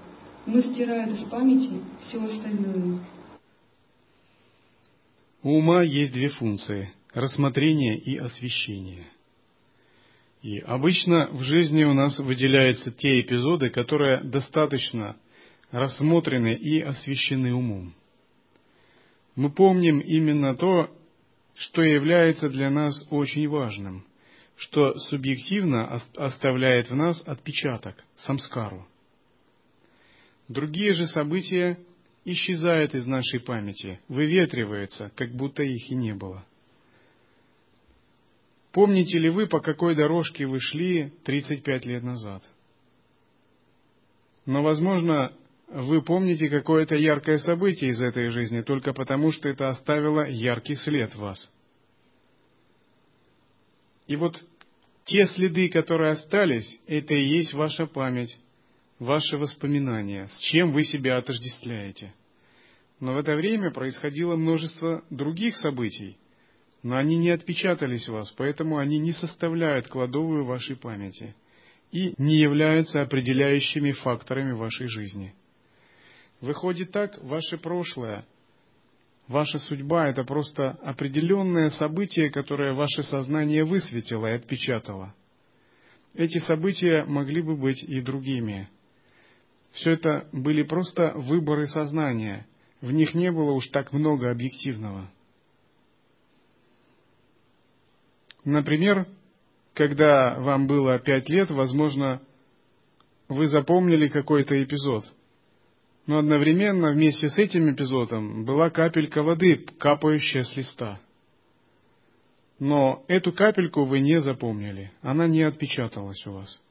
[0.45, 3.05] но стирает из памяти все остальное.
[5.43, 9.07] У ума есть две функции– рассмотрение и освещение.
[10.41, 15.17] И обычно в жизни у нас выделяются те эпизоды, которые достаточно
[15.71, 17.93] рассмотрены и освещены умом.
[19.35, 20.89] Мы помним именно то,
[21.61, 24.03] что является для нас очень важным,
[24.57, 28.87] что субъективно оставляет в нас отпечаток, самскару.
[30.47, 31.77] Другие же события
[32.25, 36.43] исчезает из нашей памяти, выветривается, как будто их и не было.
[38.71, 42.41] Помните ли вы, по какой дорожке вы шли 35 лет назад?
[44.47, 45.31] Но, возможно,
[45.73, 51.15] вы помните какое-то яркое событие из этой жизни только потому, что это оставило яркий след
[51.15, 51.49] в вас.
[54.07, 54.37] И вот
[55.05, 58.37] те следы, которые остались, это и есть ваша память,
[58.99, 62.13] ваши воспоминания, с чем вы себя отождествляете.
[62.99, 66.17] Но в это время происходило множество других событий,
[66.83, 71.33] но они не отпечатались у вас, поэтому они не составляют кладовую вашей памяти
[71.91, 75.33] и не являются определяющими факторами вашей жизни.
[76.41, 78.25] Выходит так, ваше прошлое,
[79.27, 85.15] ваша судьба– это просто определенное событие, которое ваше сознание высветило и отпечатало.
[86.13, 88.69] Эти события могли бы быть и другими–
[89.71, 92.47] все это были просто выборы сознания.
[92.81, 95.09] В них не было уж так много объективного.
[98.43, 99.07] Например,
[99.73, 102.21] когда вам было пять лет, возможно,
[103.29, 105.05] вы запомнили какой-то эпизод.
[106.07, 110.99] Но одновременно вместе с этим эпизодом была капелька воды, капающая с листа.
[112.59, 116.61] Но эту капельку вы не запомнили, она не отпечаталась у вас.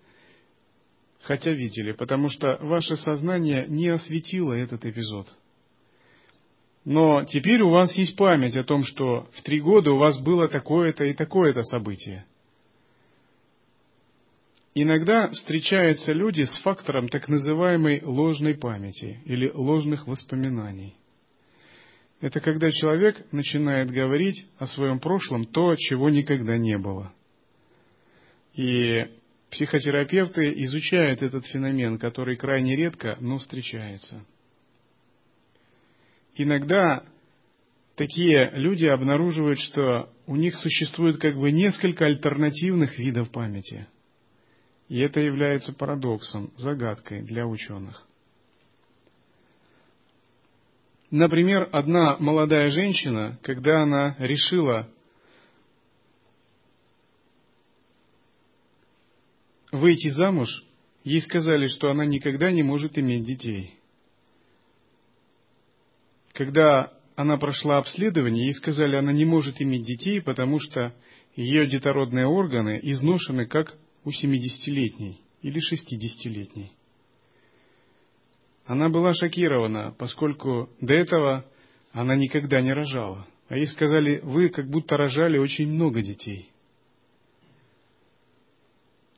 [1.23, 5.27] Хотя видели, потому что ваше сознание не осветило этот эпизод.
[6.85, 10.49] Но теперь у вас есть память о том, что в три года у вас было
[10.49, 12.25] такое-то и такое-то событие.
[14.75, 20.95] Иногда встречаются люди с фактором так называемой ложной памяти или ложных воспоминаний.
[22.21, 27.13] Это когда человек начинает говорить о своем прошлом то, чего никогда не было.
[28.55, 29.07] И
[29.51, 34.25] психотерапевты изучают этот феномен, который крайне редко, но встречается.
[36.37, 37.05] Иногда
[37.97, 43.89] такие люди обнаруживают, что у них существует как бы несколько альтернативных видов памяти–
[44.91, 48.05] и это является парадоксом, загадкой для ученых.
[51.13, 54.91] Например, одна молодая женщина, когда она решила
[59.71, 60.49] выйти замуж,
[61.05, 63.79] ей сказали, что она никогда не может иметь детей.
[66.33, 70.93] Когда она прошла обследование, ей сказали, она не может иметь детей, потому что
[71.37, 76.73] ее детородные органы изношены как у 70-летней или 60-летней.
[78.67, 81.45] Она была шокирована, поскольку до этого
[81.93, 83.27] она никогда не рожала.
[83.49, 86.51] А ей сказали, вы как будто рожали очень много детей.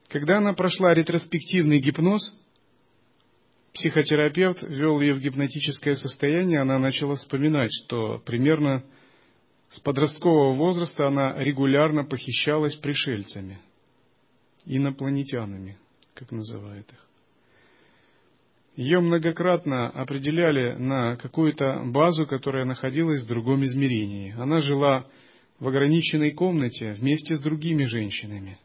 [0.09, 2.35] Когда она прошла ретроспективный гипноз,
[3.75, 8.85] психотерапевт ввел ее в гипнотическое состояние, она начала вспоминать, что примерно
[9.69, 13.61] с подросткового возраста она регулярно похищалась пришельцами–
[14.67, 15.79] инопланетянами,
[16.15, 17.09] как называют их.
[18.77, 24.35] Ее многократно определяли на какую-то базу, которая находилась в другом измерении.
[24.39, 25.07] Она жила
[25.59, 28.59] в ограниченной комнате вместе с другими женщинами.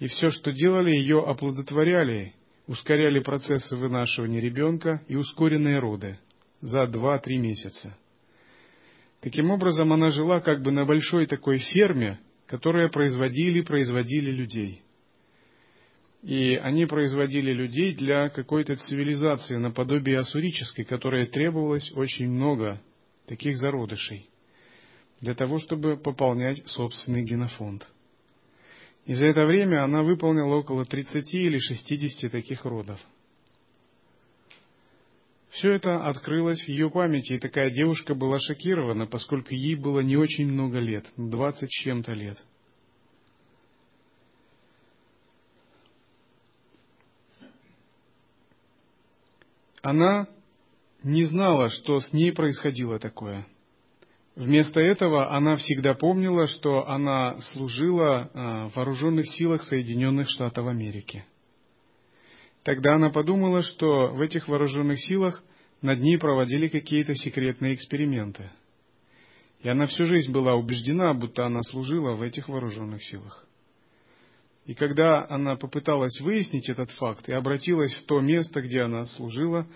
[0.00, 2.34] И все, что делали, ее оплодотворяли,
[2.66, 6.18] ускоряли процессы вынашивания ребенка и ускоренные роды
[6.60, 7.96] за 2-3 месяца.
[9.20, 12.18] Таким образом, она жила как бы на большой такой ферме,
[12.50, 14.82] которые производили, производили людей.
[16.24, 22.82] И они производили людей для какой-то цивилизации, наподобие ассурической, которая требовалось очень много
[23.26, 24.28] таких зародышей,
[25.20, 27.88] для того, чтобы пополнять собственный генофонд.
[29.06, 32.98] И за это время она выполнила около 30 или 60 таких родов–
[35.50, 40.16] все это открылось в ее памяти, и такая девушка была шокирована, поскольку ей было не
[40.16, 42.38] очень много лет, двадцать чем-то лет.
[49.82, 50.28] Она
[51.02, 53.46] не знала, что с ней происходило такое.
[54.36, 61.24] Вместо этого она всегда помнила, что она служила а, в вооруженных силах Соединенных Штатов Америки–
[62.70, 65.42] Тогда она подумала, что в этих вооруженных силах
[65.82, 68.48] над ней проводили какие-то секретные эксперименты.
[69.64, 73.44] И она всю жизнь была убеждена, будто она служила в этих вооруженных силах.
[74.66, 79.66] И когда она попыталась выяснить этот факт и обратилась в то место, где она служила,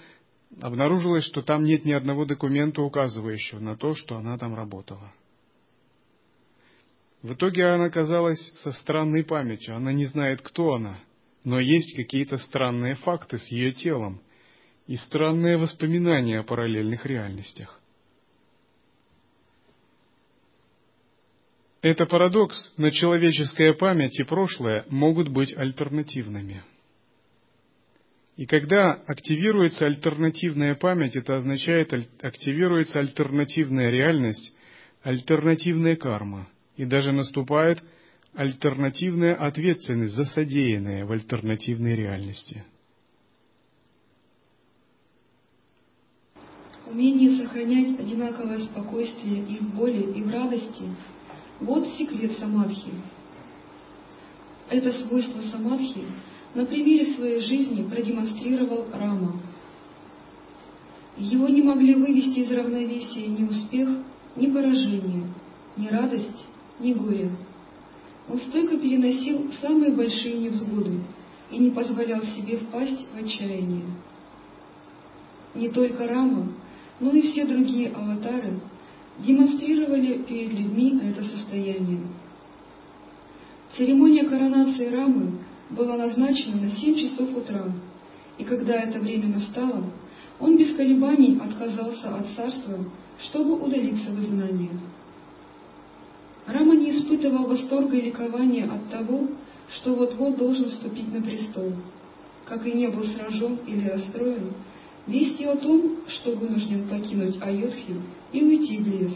[0.61, 5.12] обнаружилось, что там нет ни одного документа, указывающего на то, что она там работала.
[7.22, 9.74] В итоге она оказалась со странной памятью.
[9.74, 11.00] Она не знает, кто она–
[11.44, 14.20] но есть какие-то странные факты с ее телом
[14.87, 17.80] и странные воспоминания о параллельных реальностях.
[21.83, 26.62] Это парадокс, но человеческая память и прошлое могут быть альтернативными.
[28.37, 34.54] И когда активируется альтернативная память, это означает, активируется альтернативная реальность,
[35.02, 37.83] альтернативная карма, и даже наступает
[38.35, 42.64] альтернативная ответственность за содеянное в альтернативной реальности.
[46.87, 50.85] Умение сохранять одинаковое спокойствие и в боли, и в радости–
[51.60, 52.90] вот секрет самадхи.
[54.68, 56.04] Это свойство самадхи
[56.54, 59.40] на примере своей жизни продемонстрировал Рама.
[61.16, 63.88] Его не могли вывести из равновесия ни успех,
[64.37, 65.32] ни поражение,
[65.76, 66.44] ни радость,
[66.80, 67.30] ни горе–
[68.35, 70.98] он стойко переносил самые большие невзгоды
[71.52, 73.85] и не позволял себе впасть в отчаяние.
[75.54, 76.48] Не только Рама,
[76.98, 78.58] но и все другие аватары
[79.20, 82.00] демонстрировали перед людьми это состояние.
[83.76, 85.38] Церемония коронации Рамы
[85.70, 87.72] была назначена на семь часов утра,
[88.37, 89.92] и когда это время настало,
[90.40, 92.85] он без колебаний отказался от царства,
[93.20, 94.70] чтобы удалиться в изгнание.
[96.46, 99.28] Рама не испытывал восторга и ликования от того,
[99.76, 101.72] что вот-вот должен вступить на престол,
[102.44, 104.52] как и не был сражен или расстроен
[105.06, 109.14] вестью о том, что вынужден покинуть Айодхью и уйти в лес.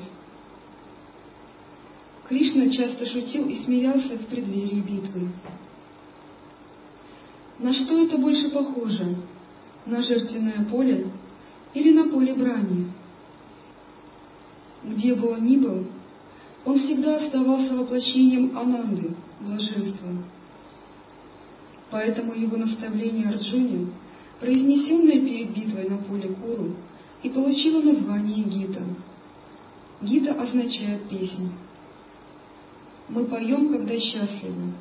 [2.28, 5.30] Кришна часто шутил и смеялся в преддверии битвы.
[7.58, 9.16] На что это больше похоже?
[9.86, 11.10] На жертвенное поле
[11.72, 12.92] или на поле брани?
[14.84, 15.86] Где бы он ни был,
[16.68, 20.10] он всегда оставался воплощением Ананды, блаженства.
[21.90, 23.86] Поэтому его наставление Арджуне,
[24.38, 26.76] произнесенное перед битвой на поле Куру,
[27.22, 28.82] и получило название Гита.
[30.02, 31.52] Гита означает «песнь».
[33.08, 34.74] Мы поем, когда счастливы.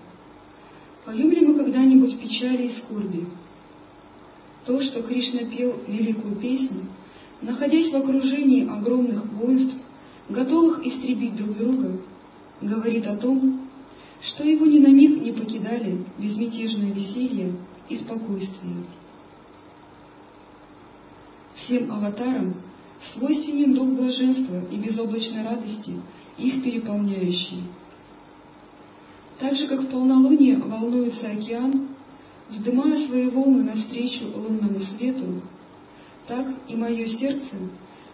[1.06, 3.28] Поем ли мы когда-нибудь в печали и скорби?
[4.66, 6.88] То, что Кришна пел великую песню,
[7.42, 9.78] находясь в окружении огромных воинств,
[10.30, 12.00] готовых истребить друг друга,
[12.62, 13.68] говорит о том,
[14.22, 17.54] что его ни на миг не покидали безмятежное веселье
[17.90, 18.84] и спокойствие.
[21.56, 22.56] Всем аватарам
[23.14, 26.02] свойственен дух блаженства и безоблачной радости,
[26.38, 27.64] их переполняющий.
[29.40, 31.90] Так же, как в полнолуние волнуется океан,
[32.50, 35.42] вздымая свои волны навстречу лунному свету,
[36.28, 37.56] так и мое сердце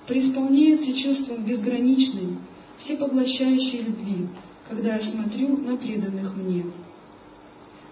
[0.07, 2.37] преисполняется чувством безграничной,
[2.79, 4.27] всепоглощающей любви,
[4.69, 6.65] когда я смотрю на преданных мне.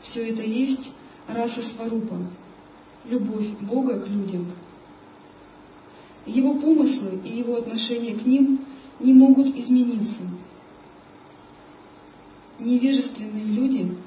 [0.03, 0.91] Все это есть
[1.27, 2.17] раса Сварупа,
[3.05, 4.47] любовь Бога к людям.
[6.25, 8.65] Его помыслы и его отношение к ним
[8.99, 10.21] не могут измениться.
[12.59, 13.97] Невежественные люди,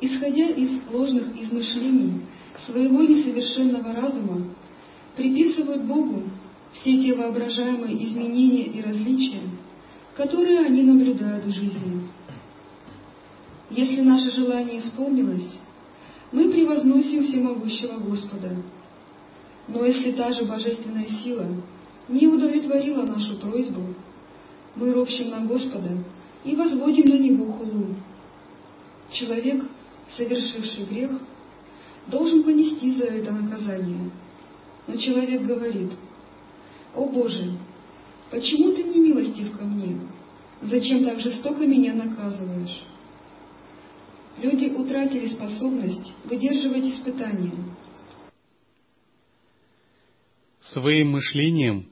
[0.00, 2.22] исходя из ложных измышлений
[2.66, 4.48] своего несовершенного разума,
[5.14, 6.22] приписывают Богу
[6.72, 9.42] все те воображаемые изменения и различия,
[10.16, 12.08] которые они наблюдают в жизни.
[13.70, 15.48] Если наше желание исполнилось,
[16.30, 18.56] мы превозносим всемогущего Господа.
[19.68, 21.46] Но если та же божественная сила
[22.08, 23.94] не удовлетворила нашу просьбу,
[24.74, 25.90] мы ропщим на Господа
[26.44, 27.94] и возводим на Него хулу.
[29.10, 29.64] Человек,
[30.16, 31.10] совершивший грех,
[32.06, 34.10] должен понести за это наказание.
[34.86, 35.92] Но человек говорит—
[36.94, 37.58] «О Боже,
[38.30, 39.98] почему Ты не милостив ко мне?
[40.62, 42.82] Зачем так жестоко меня наказываешь?»
[44.38, 47.52] Люди утратили способность выдерживать испытания.
[50.60, 51.88] Своим мышлением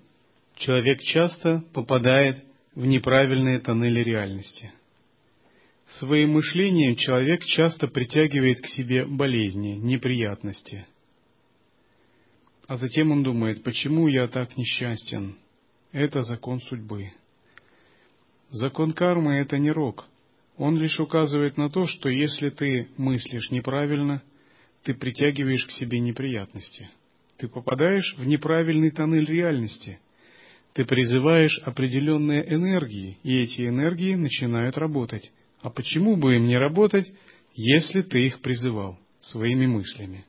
[0.57, 2.45] человек часто попадает
[2.75, 4.73] в неправильные тоннели реальности.
[5.99, 10.87] Своим мышлением человек часто притягивает к себе болезни, неприятности–
[12.71, 15.35] а затем он думает, почему я так несчастен?
[15.91, 17.11] Это закон судьбы.
[18.53, 20.07] Закон кармы— это не рок.
[20.57, 24.23] Он лишь указывает на то, что если ты мыслишь неправильно,
[24.85, 26.89] ты притягиваешь к себе неприятности.
[27.39, 29.99] Ты попадаешь в неправильный тоннель реальности.
[30.73, 35.33] Ты призываешь определенные энергии, и эти энергии начинают работать.
[35.61, 37.13] А почему бы им не работать,
[37.53, 40.25] если ты их призывал своими мыслями?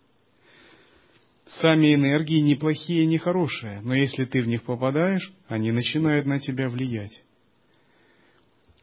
[1.45, 6.39] Сами энергии не плохие, не хорошие, но если ты в них попадаешь, они начинают на
[6.39, 7.23] тебя влиять.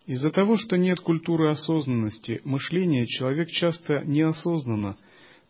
[0.07, 4.97] Из-за того, что нет культуры осознанности мышления, человек часто неосознанно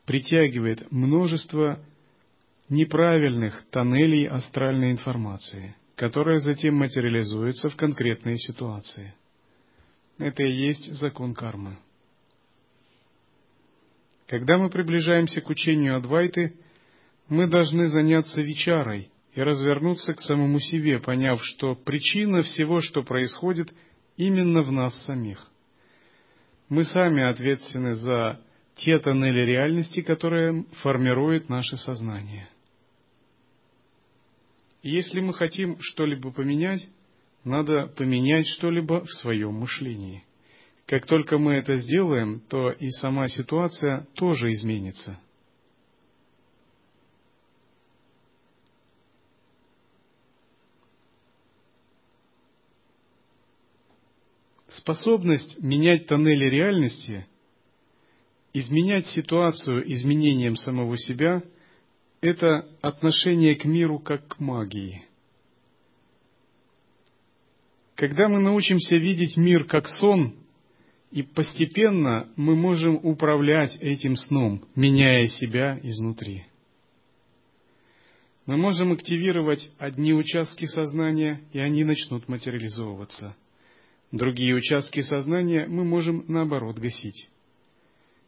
[0.04, 1.80] притягивает множество
[2.68, 9.14] неправильных тоннелей астральной информации, которая затем материализуется в конкретные ситуации.
[10.18, 11.78] Это и есть закон кармы.
[14.26, 16.54] Когда мы приближаемся к учению Адвайты–
[17.28, 23.72] мы должны заняться вечарой и развернуться к самому себе, поняв, что причина всего, что происходит,
[24.16, 25.46] именно в нас самих.
[26.68, 28.40] Мы сами ответственны за
[28.74, 32.48] те тоннели реальности, которые формируют наше сознание.
[34.82, 36.86] Если мы хотим что-либо поменять,
[37.44, 40.24] надо поменять что-либо в своем мышлении.
[40.86, 45.18] Как только мы это сделаем, то и сама ситуация тоже изменится–
[54.78, 57.26] Способность менять тоннели реальности,
[58.52, 61.42] изменять ситуацию изменением самого себя–
[62.20, 65.02] это отношение к миру как к магии.
[67.96, 70.34] Когда мы научимся видеть мир как сон
[71.10, 76.44] И постепенно мы можем управлять этим сном, меняя себя изнутри.
[78.46, 83.34] Мы можем активировать одни участки сознания, и они начнут материализовываться.
[84.10, 87.28] Другие участки сознания мы можем, наоборот, гасить.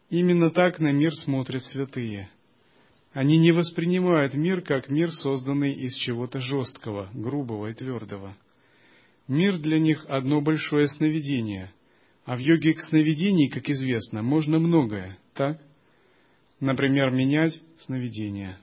[0.09, 2.29] Именно так на мир смотрят святые.
[3.13, 8.37] Они не воспринимают мир как мир, созданный из чего-то жесткого, грубого и твердого.
[9.27, 11.71] Мир для них одно большое сновидение–
[12.25, 15.59] а в йоге к сновидений, как известно, можно многое, так?
[16.59, 18.59] Например, менять сновидения.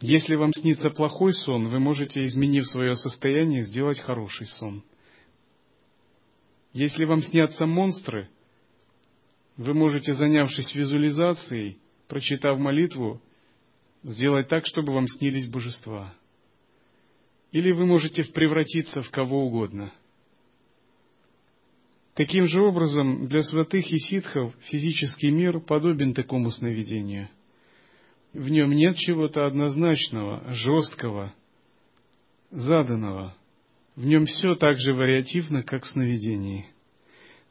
[0.00, 4.84] Если вам снится плохой сон, вы можете, изменив свое состояние, сделать хороший сон.
[6.72, 8.28] Если вам снятся монстры,
[9.56, 11.78] вы можете, занявшись визуализацией,
[12.08, 13.22] прочитав молитву,
[14.02, 16.14] сделать так, чтобы вам снились божества.
[17.52, 19.90] Или вы можете превратиться в кого угодно–
[22.16, 27.28] Таким же образом, для святых и ситхов физический мир подобен такому сновидению.
[28.32, 31.34] В нем нет чего-то однозначного, жесткого,
[32.50, 33.36] заданного.
[33.94, 36.66] В нем все так же вариативно, как в сновидении.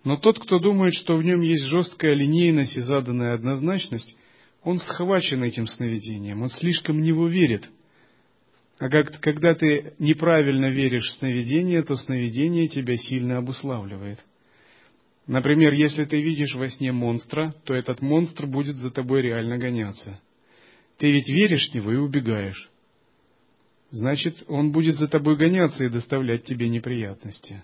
[0.03, 4.15] Но тот, кто думает, что в нем есть жесткая линейность и заданная однозначность,
[4.63, 7.67] он схвачен этим сновидением, он слишком в него верит.
[8.77, 14.19] А как, когда ты неправильно веришь в сновидение, то сновидение тебя сильно обуславливает–
[15.27, 20.19] Например, если ты видишь во сне монстра, то этот монстр будет за тобой реально гоняться.
[20.97, 22.69] Ты ведь веришь в него и убегаешь.
[23.91, 27.63] Значит, он будет за тобой гоняться и доставлять тебе неприятности.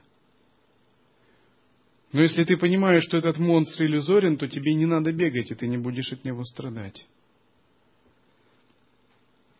[2.12, 5.68] Но если ты понимаешь, что этот монстр иллюзорен, то тебе не надо бегать, и ты
[5.68, 7.06] не будешь от него страдать.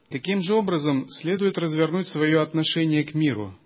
[0.10, 3.58] Таким же образом следует развернуть свое отношение к миру.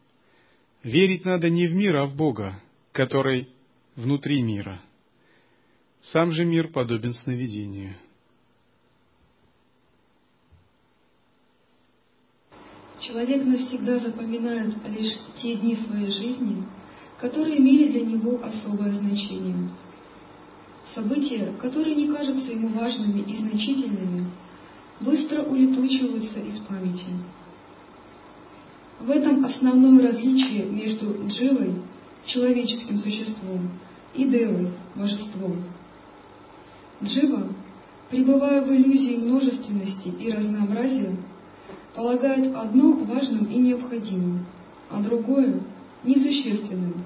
[0.83, 3.49] Верить надо не в мир, а в Бога, который
[3.95, 4.81] внутри мира.
[6.01, 7.95] Сам же мир подобен сновидению.
[13.05, 16.63] Человек навсегда запоминает лишь те дни своей жизни,
[17.19, 19.69] которые имели для него особое значение.
[20.95, 24.31] События, которые не кажутся ему важными и значительными,
[25.01, 27.05] быстро улетучиваются из памяти.
[28.99, 31.75] В этом основное различие между дживой,
[32.25, 33.69] человеческим существом,
[34.15, 35.63] и девой, божеством.
[37.03, 37.49] Джива,
[38.09, 41.15] пребывая в иллюзии множественности и разнообразия,
[41.95, 44.45] полагает одно важным и необходимым,
[44.89, 45.63] а другое
[46.03, 47.03] несущественным.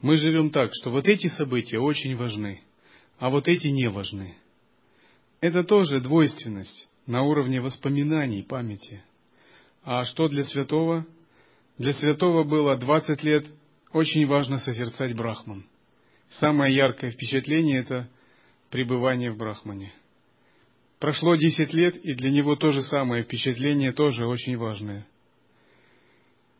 [0.00, 2.60] Мы живем так, что вот эти события очень важны,
[3.18, 4.34] а вот эти не важны.
[5.40, 9.02] Это тоже двойственность на уровне воспоминаний, памяти.
[9.84, 11.06] А что для святого?
[11.78, 13.46] Для святого было 20 лет
[13.92, 15.64] очень важно созерцать Брахман.
[16.30, 18.08] Самое яркое впечатление– это
[18.70, 19.92] пребывание в Брахмане.
[20.98, 25.06] Прошло десять лет, и для него то же самое впечатление тоже очень важное.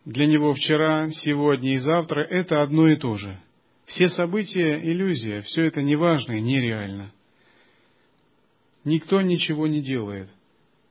[0.05, 3.37] Для него вчера, сегодня и завтра– это одно и то же.
[3.85, 7.13] Все события– иллюзия, все это неважно и нереально.
[8.85, 10.29] Никто ничего не делает.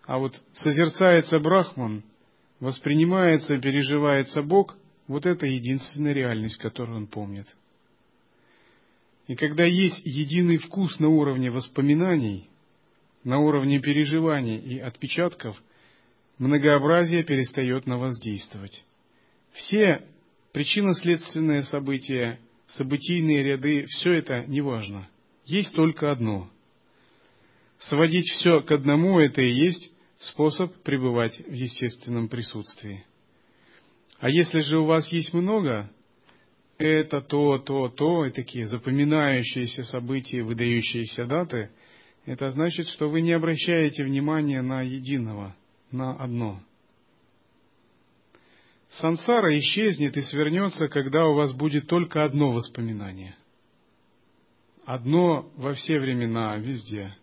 [0.06, 2.04] А вот созерцается Брахман,
[2.60, 4.76] воспринимается, переживается Бог–
[5.08, 7.48] вот это единственная реальность, которую он помнит.
[9.28, 12.50] И когда есть единый вкус на уровне воспоминаний,
[13.24, 15.62] на уровне переживаний и отпечатков,
[16.38, 18.84] многообразие перестает на вас действовать.
[19.52, 20.08] Все
[20.54, 25.10] причинно-следственные события, событийные ряды, все это неважно.
[25.46, 26.50] Есть только одно.
[27.80, 33.06] Сводить все к одному– это и есть способ пребывать в естественном присутствии.
[34.20, 35.92] А если же у вас есть много,
[36.78, 41.70] это то, то, то, и такие запоминающиеся события, выдающиеся даты,
[42.28, 45.56] это значит, что вы не обращаете внимания на единого,
[45.92, 46.60] на одно.
[48.90, 53.34] Сансара исчезнет и свернется, когда у вас будет только одно воспоминание.
[54.86, 57.16] Одно во все времена, везде.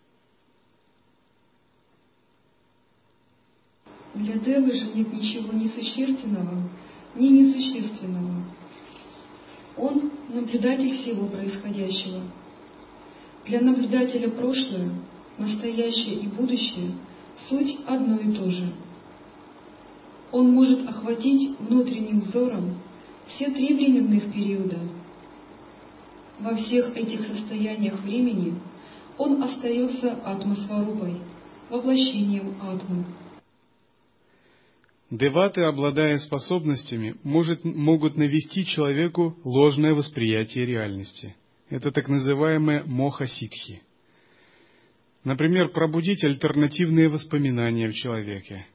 [4.15, 6.67] Для Девы же нет ничего несущественного,
[7.13, 8.55] ни несущественного.
[9.77, 12.23] Он– наблюдатель всего происходящего.
[13.45, 14.91] Для наблюдателя прошлое,
[15.37, 16.91] настоящее и будущее–
[17.49, 18.73] суть одно и то же.
[20.31, 22.79] Он может охватить внутренним взором
[23.27, 24.79] все три временных периода.
[26.39, 28.55] Во всех этих состояниях времени
[29.17, 31.21] он остается атмосварупой,
[31.69, 33.05] воплощением атмы.
[35.11, 41.35] Деваты, обладая способностями, может, могут навести человеку ложное восприятие реальности.
[41.69, 43.81] Это так называемое моха-ситхи.
[45.23, 48.65] Например, пробудить альтернативные воспоминания в человеке.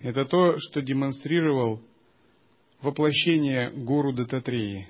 [0.00, 1.82] Это то, что демонстрировал
[2.80, 4.88] воплощение гуру Дататреи,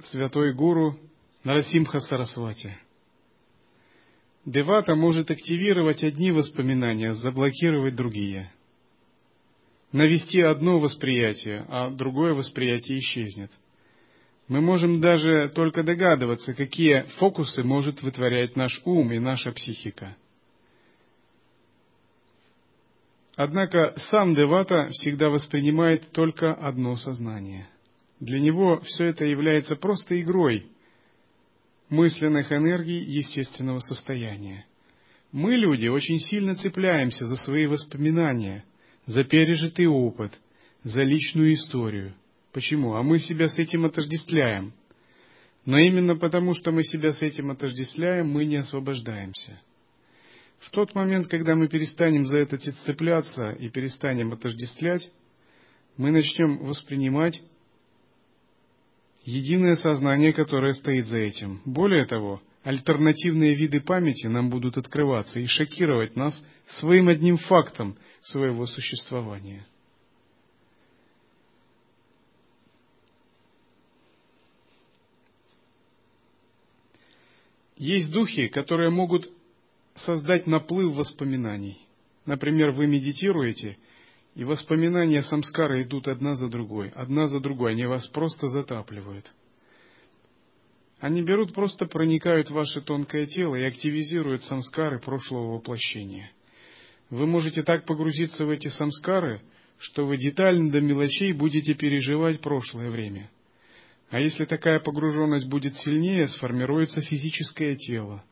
[0.00, 0.98] святой гуру
[1.44, 2.76] Нарасимха Сарасвати.
[4.44, 8.50] Девата может активировать одни воспоминания, заблокировать другие–
[9.92, 13.50] навести одно восприятие, а другое восприятие исчезнет.
[14.48, 20.16] Мы можем даже только догадываться, какие фокусы может вытворять наш ум и наша психика.
[23.34, 27.68] Однако сам Девата всегда воспринимает только одно сознание.
[28.20, 30.66] Для него все это является просто игрой
[31.88, 34.64] мысленных энергий естественного состояния.
[35.32, 38.64] Мы, люди, очень сильно цепляемся за свои воспоминания–
[39.06, 40.38] за пережитый опыт,
[40.82, 42.14] за личную историю.
[42.56, 42.94] Почему?
[42.94, 44.72] А мы себя с этим отождествляем.
[45.66, 49.60] Но именно потому, что мы себя с этим отождествляем, мы не освобождаемся.
[50.60, 55.10] В тот момент, когда мы перестанем за это цепляться и перестанем отождествлять,
[55.98, 57.42] мы начнем воспринимать
[59.26, 61.60] единое сознание, которое стоит за этим.
[61.66, 68.64] Более того, альтернативные виды памяти нам будут открываться и шокировать нас своим одним фактом своего
[68.64, 69.66] существования.
[77.76, 79.30] Есть духи, которые могут
[79.94, 81.78] создать наплыв воспоминаний.
[82.24, 83.78] Например, вы медитируете,
[84.34, 89.32] и воспоминания самскара идут одна за другой, одна за другой, они вас просто затапливают–
[90.98, 96.30] они берут, просто проникают в ваше тонкое тело и активизируют самскары прошлого воплощения.
[97.10, 99.42] Вы можете так погрузиться в эти самскары,
[99.78, 103.30] что вы детально до мелочей будете переживать прошлое время.
[104.10, 108.24] А если такая погруженность будет сильнее, сформируется физическое тело,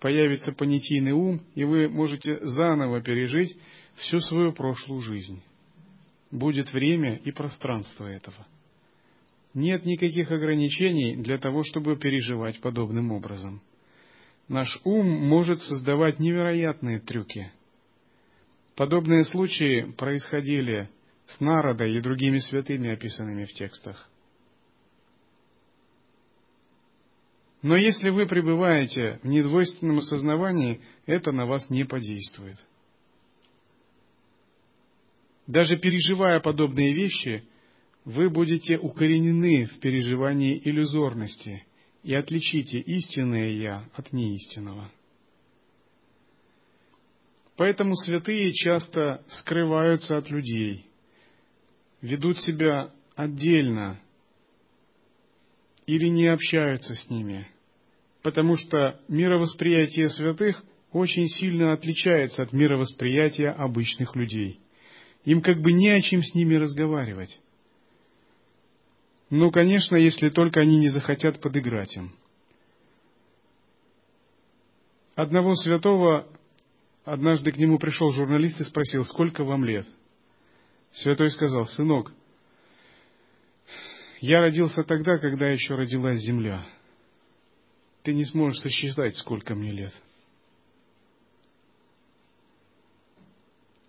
[0.00, 3.56] появится понятийный ум, и вы можете заново пережить
[3.96, 5.42] всю свою прошлую жизнь.
[6.30, 8.46] Будет время и пространство этого.
[9.52, 13.60] Нет никаких ограничений для того, чтобы переживать подобным образом.
[14.48, 17.50] Наш ум может создавать невероятные трюки.
[18.74, 20.88] Подобные случаи происходили
[21.26, 24.09] с Народой и другими святыми, описанными в текстах.
[27.62, 32.56] Но если вы пребываете в недвойственном осознавании, это на вас не подействует.
[35.46, 37.44] Даже переживая подобные вещи,
[38.04, 41.64] вы будете укоренены в переживании иллюзорности
[42.02, 44.90] и отличите истинное «я» от неистинного.
[47.56, 50.86] Поэтому святые часто скрываются от людей,
[52.00, 54.00] ведут себя отдельно
[55.90, 57.48] или не общаются с ними,
[58.22, 60.62] потому что мировосприятие святых
[60.92, 64.60] очень сильно отличается от мировосприятия обычных людей.
[65.24, 67.40] Им как бы не о чем с ними разговаривать.
[69.30, 72.12] Ну, конечно, если только они не захотят подыграть им.
[75.16, 76.28] Одного святого
[77.04, 79.86] однажды к нему пришел журналист и спросил, сколько вам лет?
[80.92, 82.12] Святой сказал, сынок,
[84.20, 86.66] я родился тогда, когда еще родилась земля.
[88.02, 89.92] Ты не сможешь сосчитать, сколько мне лет.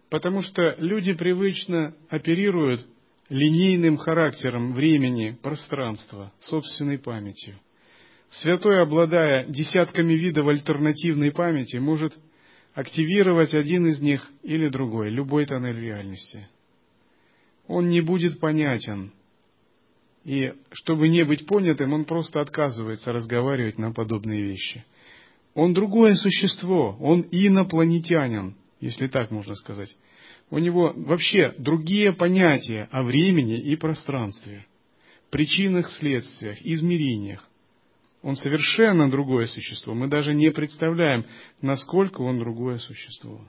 [0.10, 2.86] Потому что люди привычно оперируют
[3.30, 7.58] линейным характером времени, пространства, собственной памятью.
[8.30, 12.14] Святой, обладая десятками видов альтернативной памяти, может
[12.74, 16.48] активировать один из них или другой, любой тоннель реальности.
[17.68, 19.14] Он не будет понятен.
[20.24, 24.86] И чтобы не быть понятым, он просто отказывается разговаривать на подобные вещи.
[25.54, 29.96] Он другое существо, он инопланетянин, если так можно сказать
[30.52, 34.68] у него вообще другие понятия о времени и пространстве,
[35.32, 37.48] причинах, следствиях, измерениях.
[38.22, 39.96] Он совершенно другое существо.
[39.96, 41.26] Мы даже не представляем,
[41.62, 43.42] насколько он другое существо.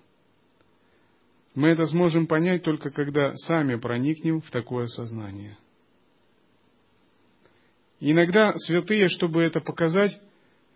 [1.55, 5.59] Мы это сможем понять только когда сами проникнем в такое сознание.
[8.05, 10.19] Иногда святые, чтобы это показать,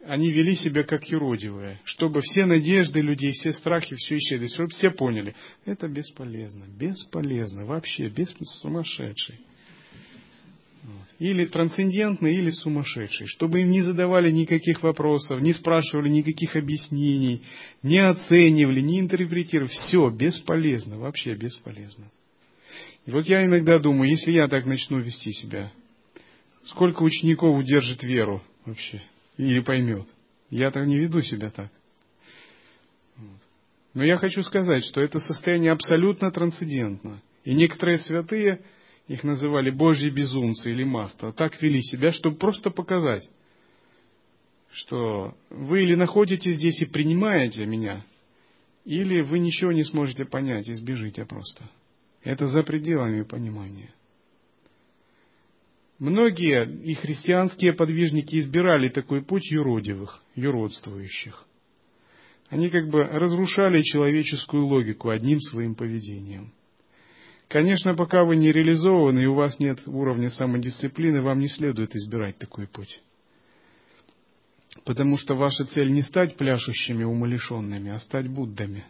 [0.07, 4.93] они вели себя как юродивые, чтобы все надежды людей, все страхи, все исчезли, чтобы все
[4.93, 5.35] поняли.
[5.65, 8.29] Это бесполезно, бесполезно, вообще, без
[8.63, 9.41] сумасшедший.
[11.19, 13.27] Или трансцендентный, или сумасшедший.
[13.27, 17.43] Чтобы им не задавали никаких вопросов, не спрашивали никаких объяснений,
[17.83, 19.69] не оценивали, не интерпретировали.
[19.71, 22.09] Все бесполезно, вообще бесполезно.
[23.05, 25.73] И вот я иногда думаю, если я так начну вести себя,
[26.67, 29.03] сколько учеников удержит веру вообще
[29.37, 30.07] или поймет?
[30.51, 31.71] Я так не веду себя так.
[33.95, 37.23] Но я хочу сказать, что это состояние абсолютно трансцендентно.
[37.45, 38.61] И некоторые святые,
[39.09, 43.29] их называли Божьи безумцы или маста, так вели себя, чтобы просто показать,
[44.73, 48.05] что вы или находитесь здесь и принимаете меня,
[48.85, 51.69] или вы ничего не сможете понять и сбежите просто.
[52.23, 53.95] Это за пределами понимания.
[55.99, 61.45] Многие и христианские подвижники избирали такой путь юродивых, юродствующих.
[62.51, 66.53] Они как бы разрушали человеческую логику одним своим поведением.
[67.49, 72.39] Конечно, пока вы не реализованы и у вас нет уровня самодисциплины, вам не следует избирать
[72.39, 73.01] такой путь.
[74.85, 78.85] Потому что ваша цель не стать пляшущими умалишенными, а стать Буддами.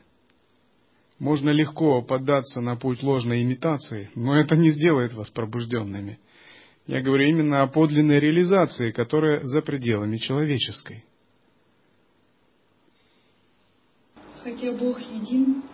[1.19, 6.19] Можно легко поддаться на путь ложной имитации, но это не сделает вас пробужденными.
[6.87, 11.05] Я говорю именно о подлинной реализации, которая за пределами человеческой.
[14.45, 15.65] Хотя Бог един,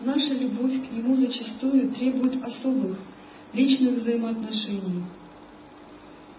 [0.00, 2.98] наша любовь к Нему зачастую требует особых,
[3.52, 5.04] личных взаимоотношений.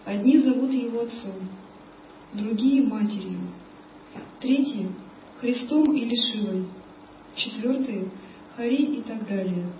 [0.04, 1.50] Одни зовут Его Отцом,
[2.34, 3.40] другие— Матерью,
[4.40, 4.90] третьи—
[5.40, 6.66] Христом или Шивой,
[7.36, 8.10] четвертые—
[8.56, 9.72] Хари и так далее.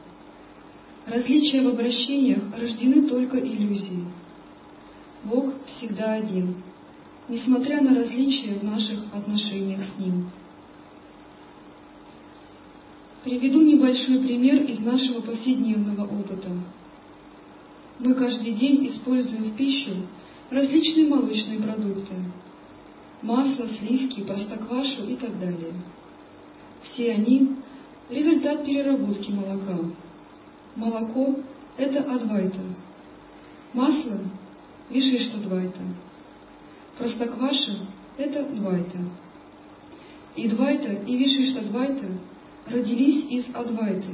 [1.08, 4.06] Различия в обращениях рождены только иллюзией.
[5.24, 6.56] Бог всегда один,
[7.30, 10.30] несмотря на различия в наших отношениях с Ним.
[13.24, 16.50] Приведу небольшой пример из нашего повседневного опыта.
[18.00, 20.08] Мы каждый день используем в пищу
[20.50, 22.16] различные молочные продукты.
[23.22, 25.74] Масло, сливки, простоквашу и так далее.
[26.82, 27.56] Все они–
[28.10, 29.80] результат переработки молока.
[30.76, 31.40] Молоко–
[31.78, 32.60] это адвайта.
[33.74, 34.20] Масло–
[34.94, 35.82] вишишта двайта.
[36.98, 37.88] Простокваша–
[38.18, 39.00] это двайта.
[40.36, 42.08] И двайта, и вишишта двайта–
[42.66, 44.12] родились из Адвайты.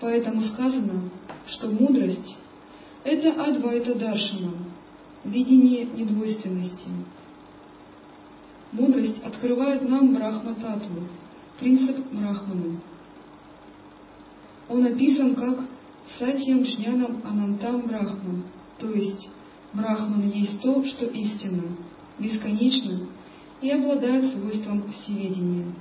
[0.00, 1.10] Поэтому сказано,
[1.46, 2.36] что мудрость–
[3.04, 4.52] это Адвайта Даршана,
[5.24, 6.88] видение недвойственности.
[8.72, 11.06] Мудрость открывает нам Брахма-татву,
[11.58, 12.80] принцип Брахманы.
[14.68, 15.60] Он описан как
[16.18, 18.44] Сатьям Джнянам Анантам Брахман,
[18.78, 19.28] то есть
[19.72, 21.76] Брахман есть то, что истинно,
[22.18, 23.08] бесконечно
[23.60, 25.72] и обладает свойством всеведения.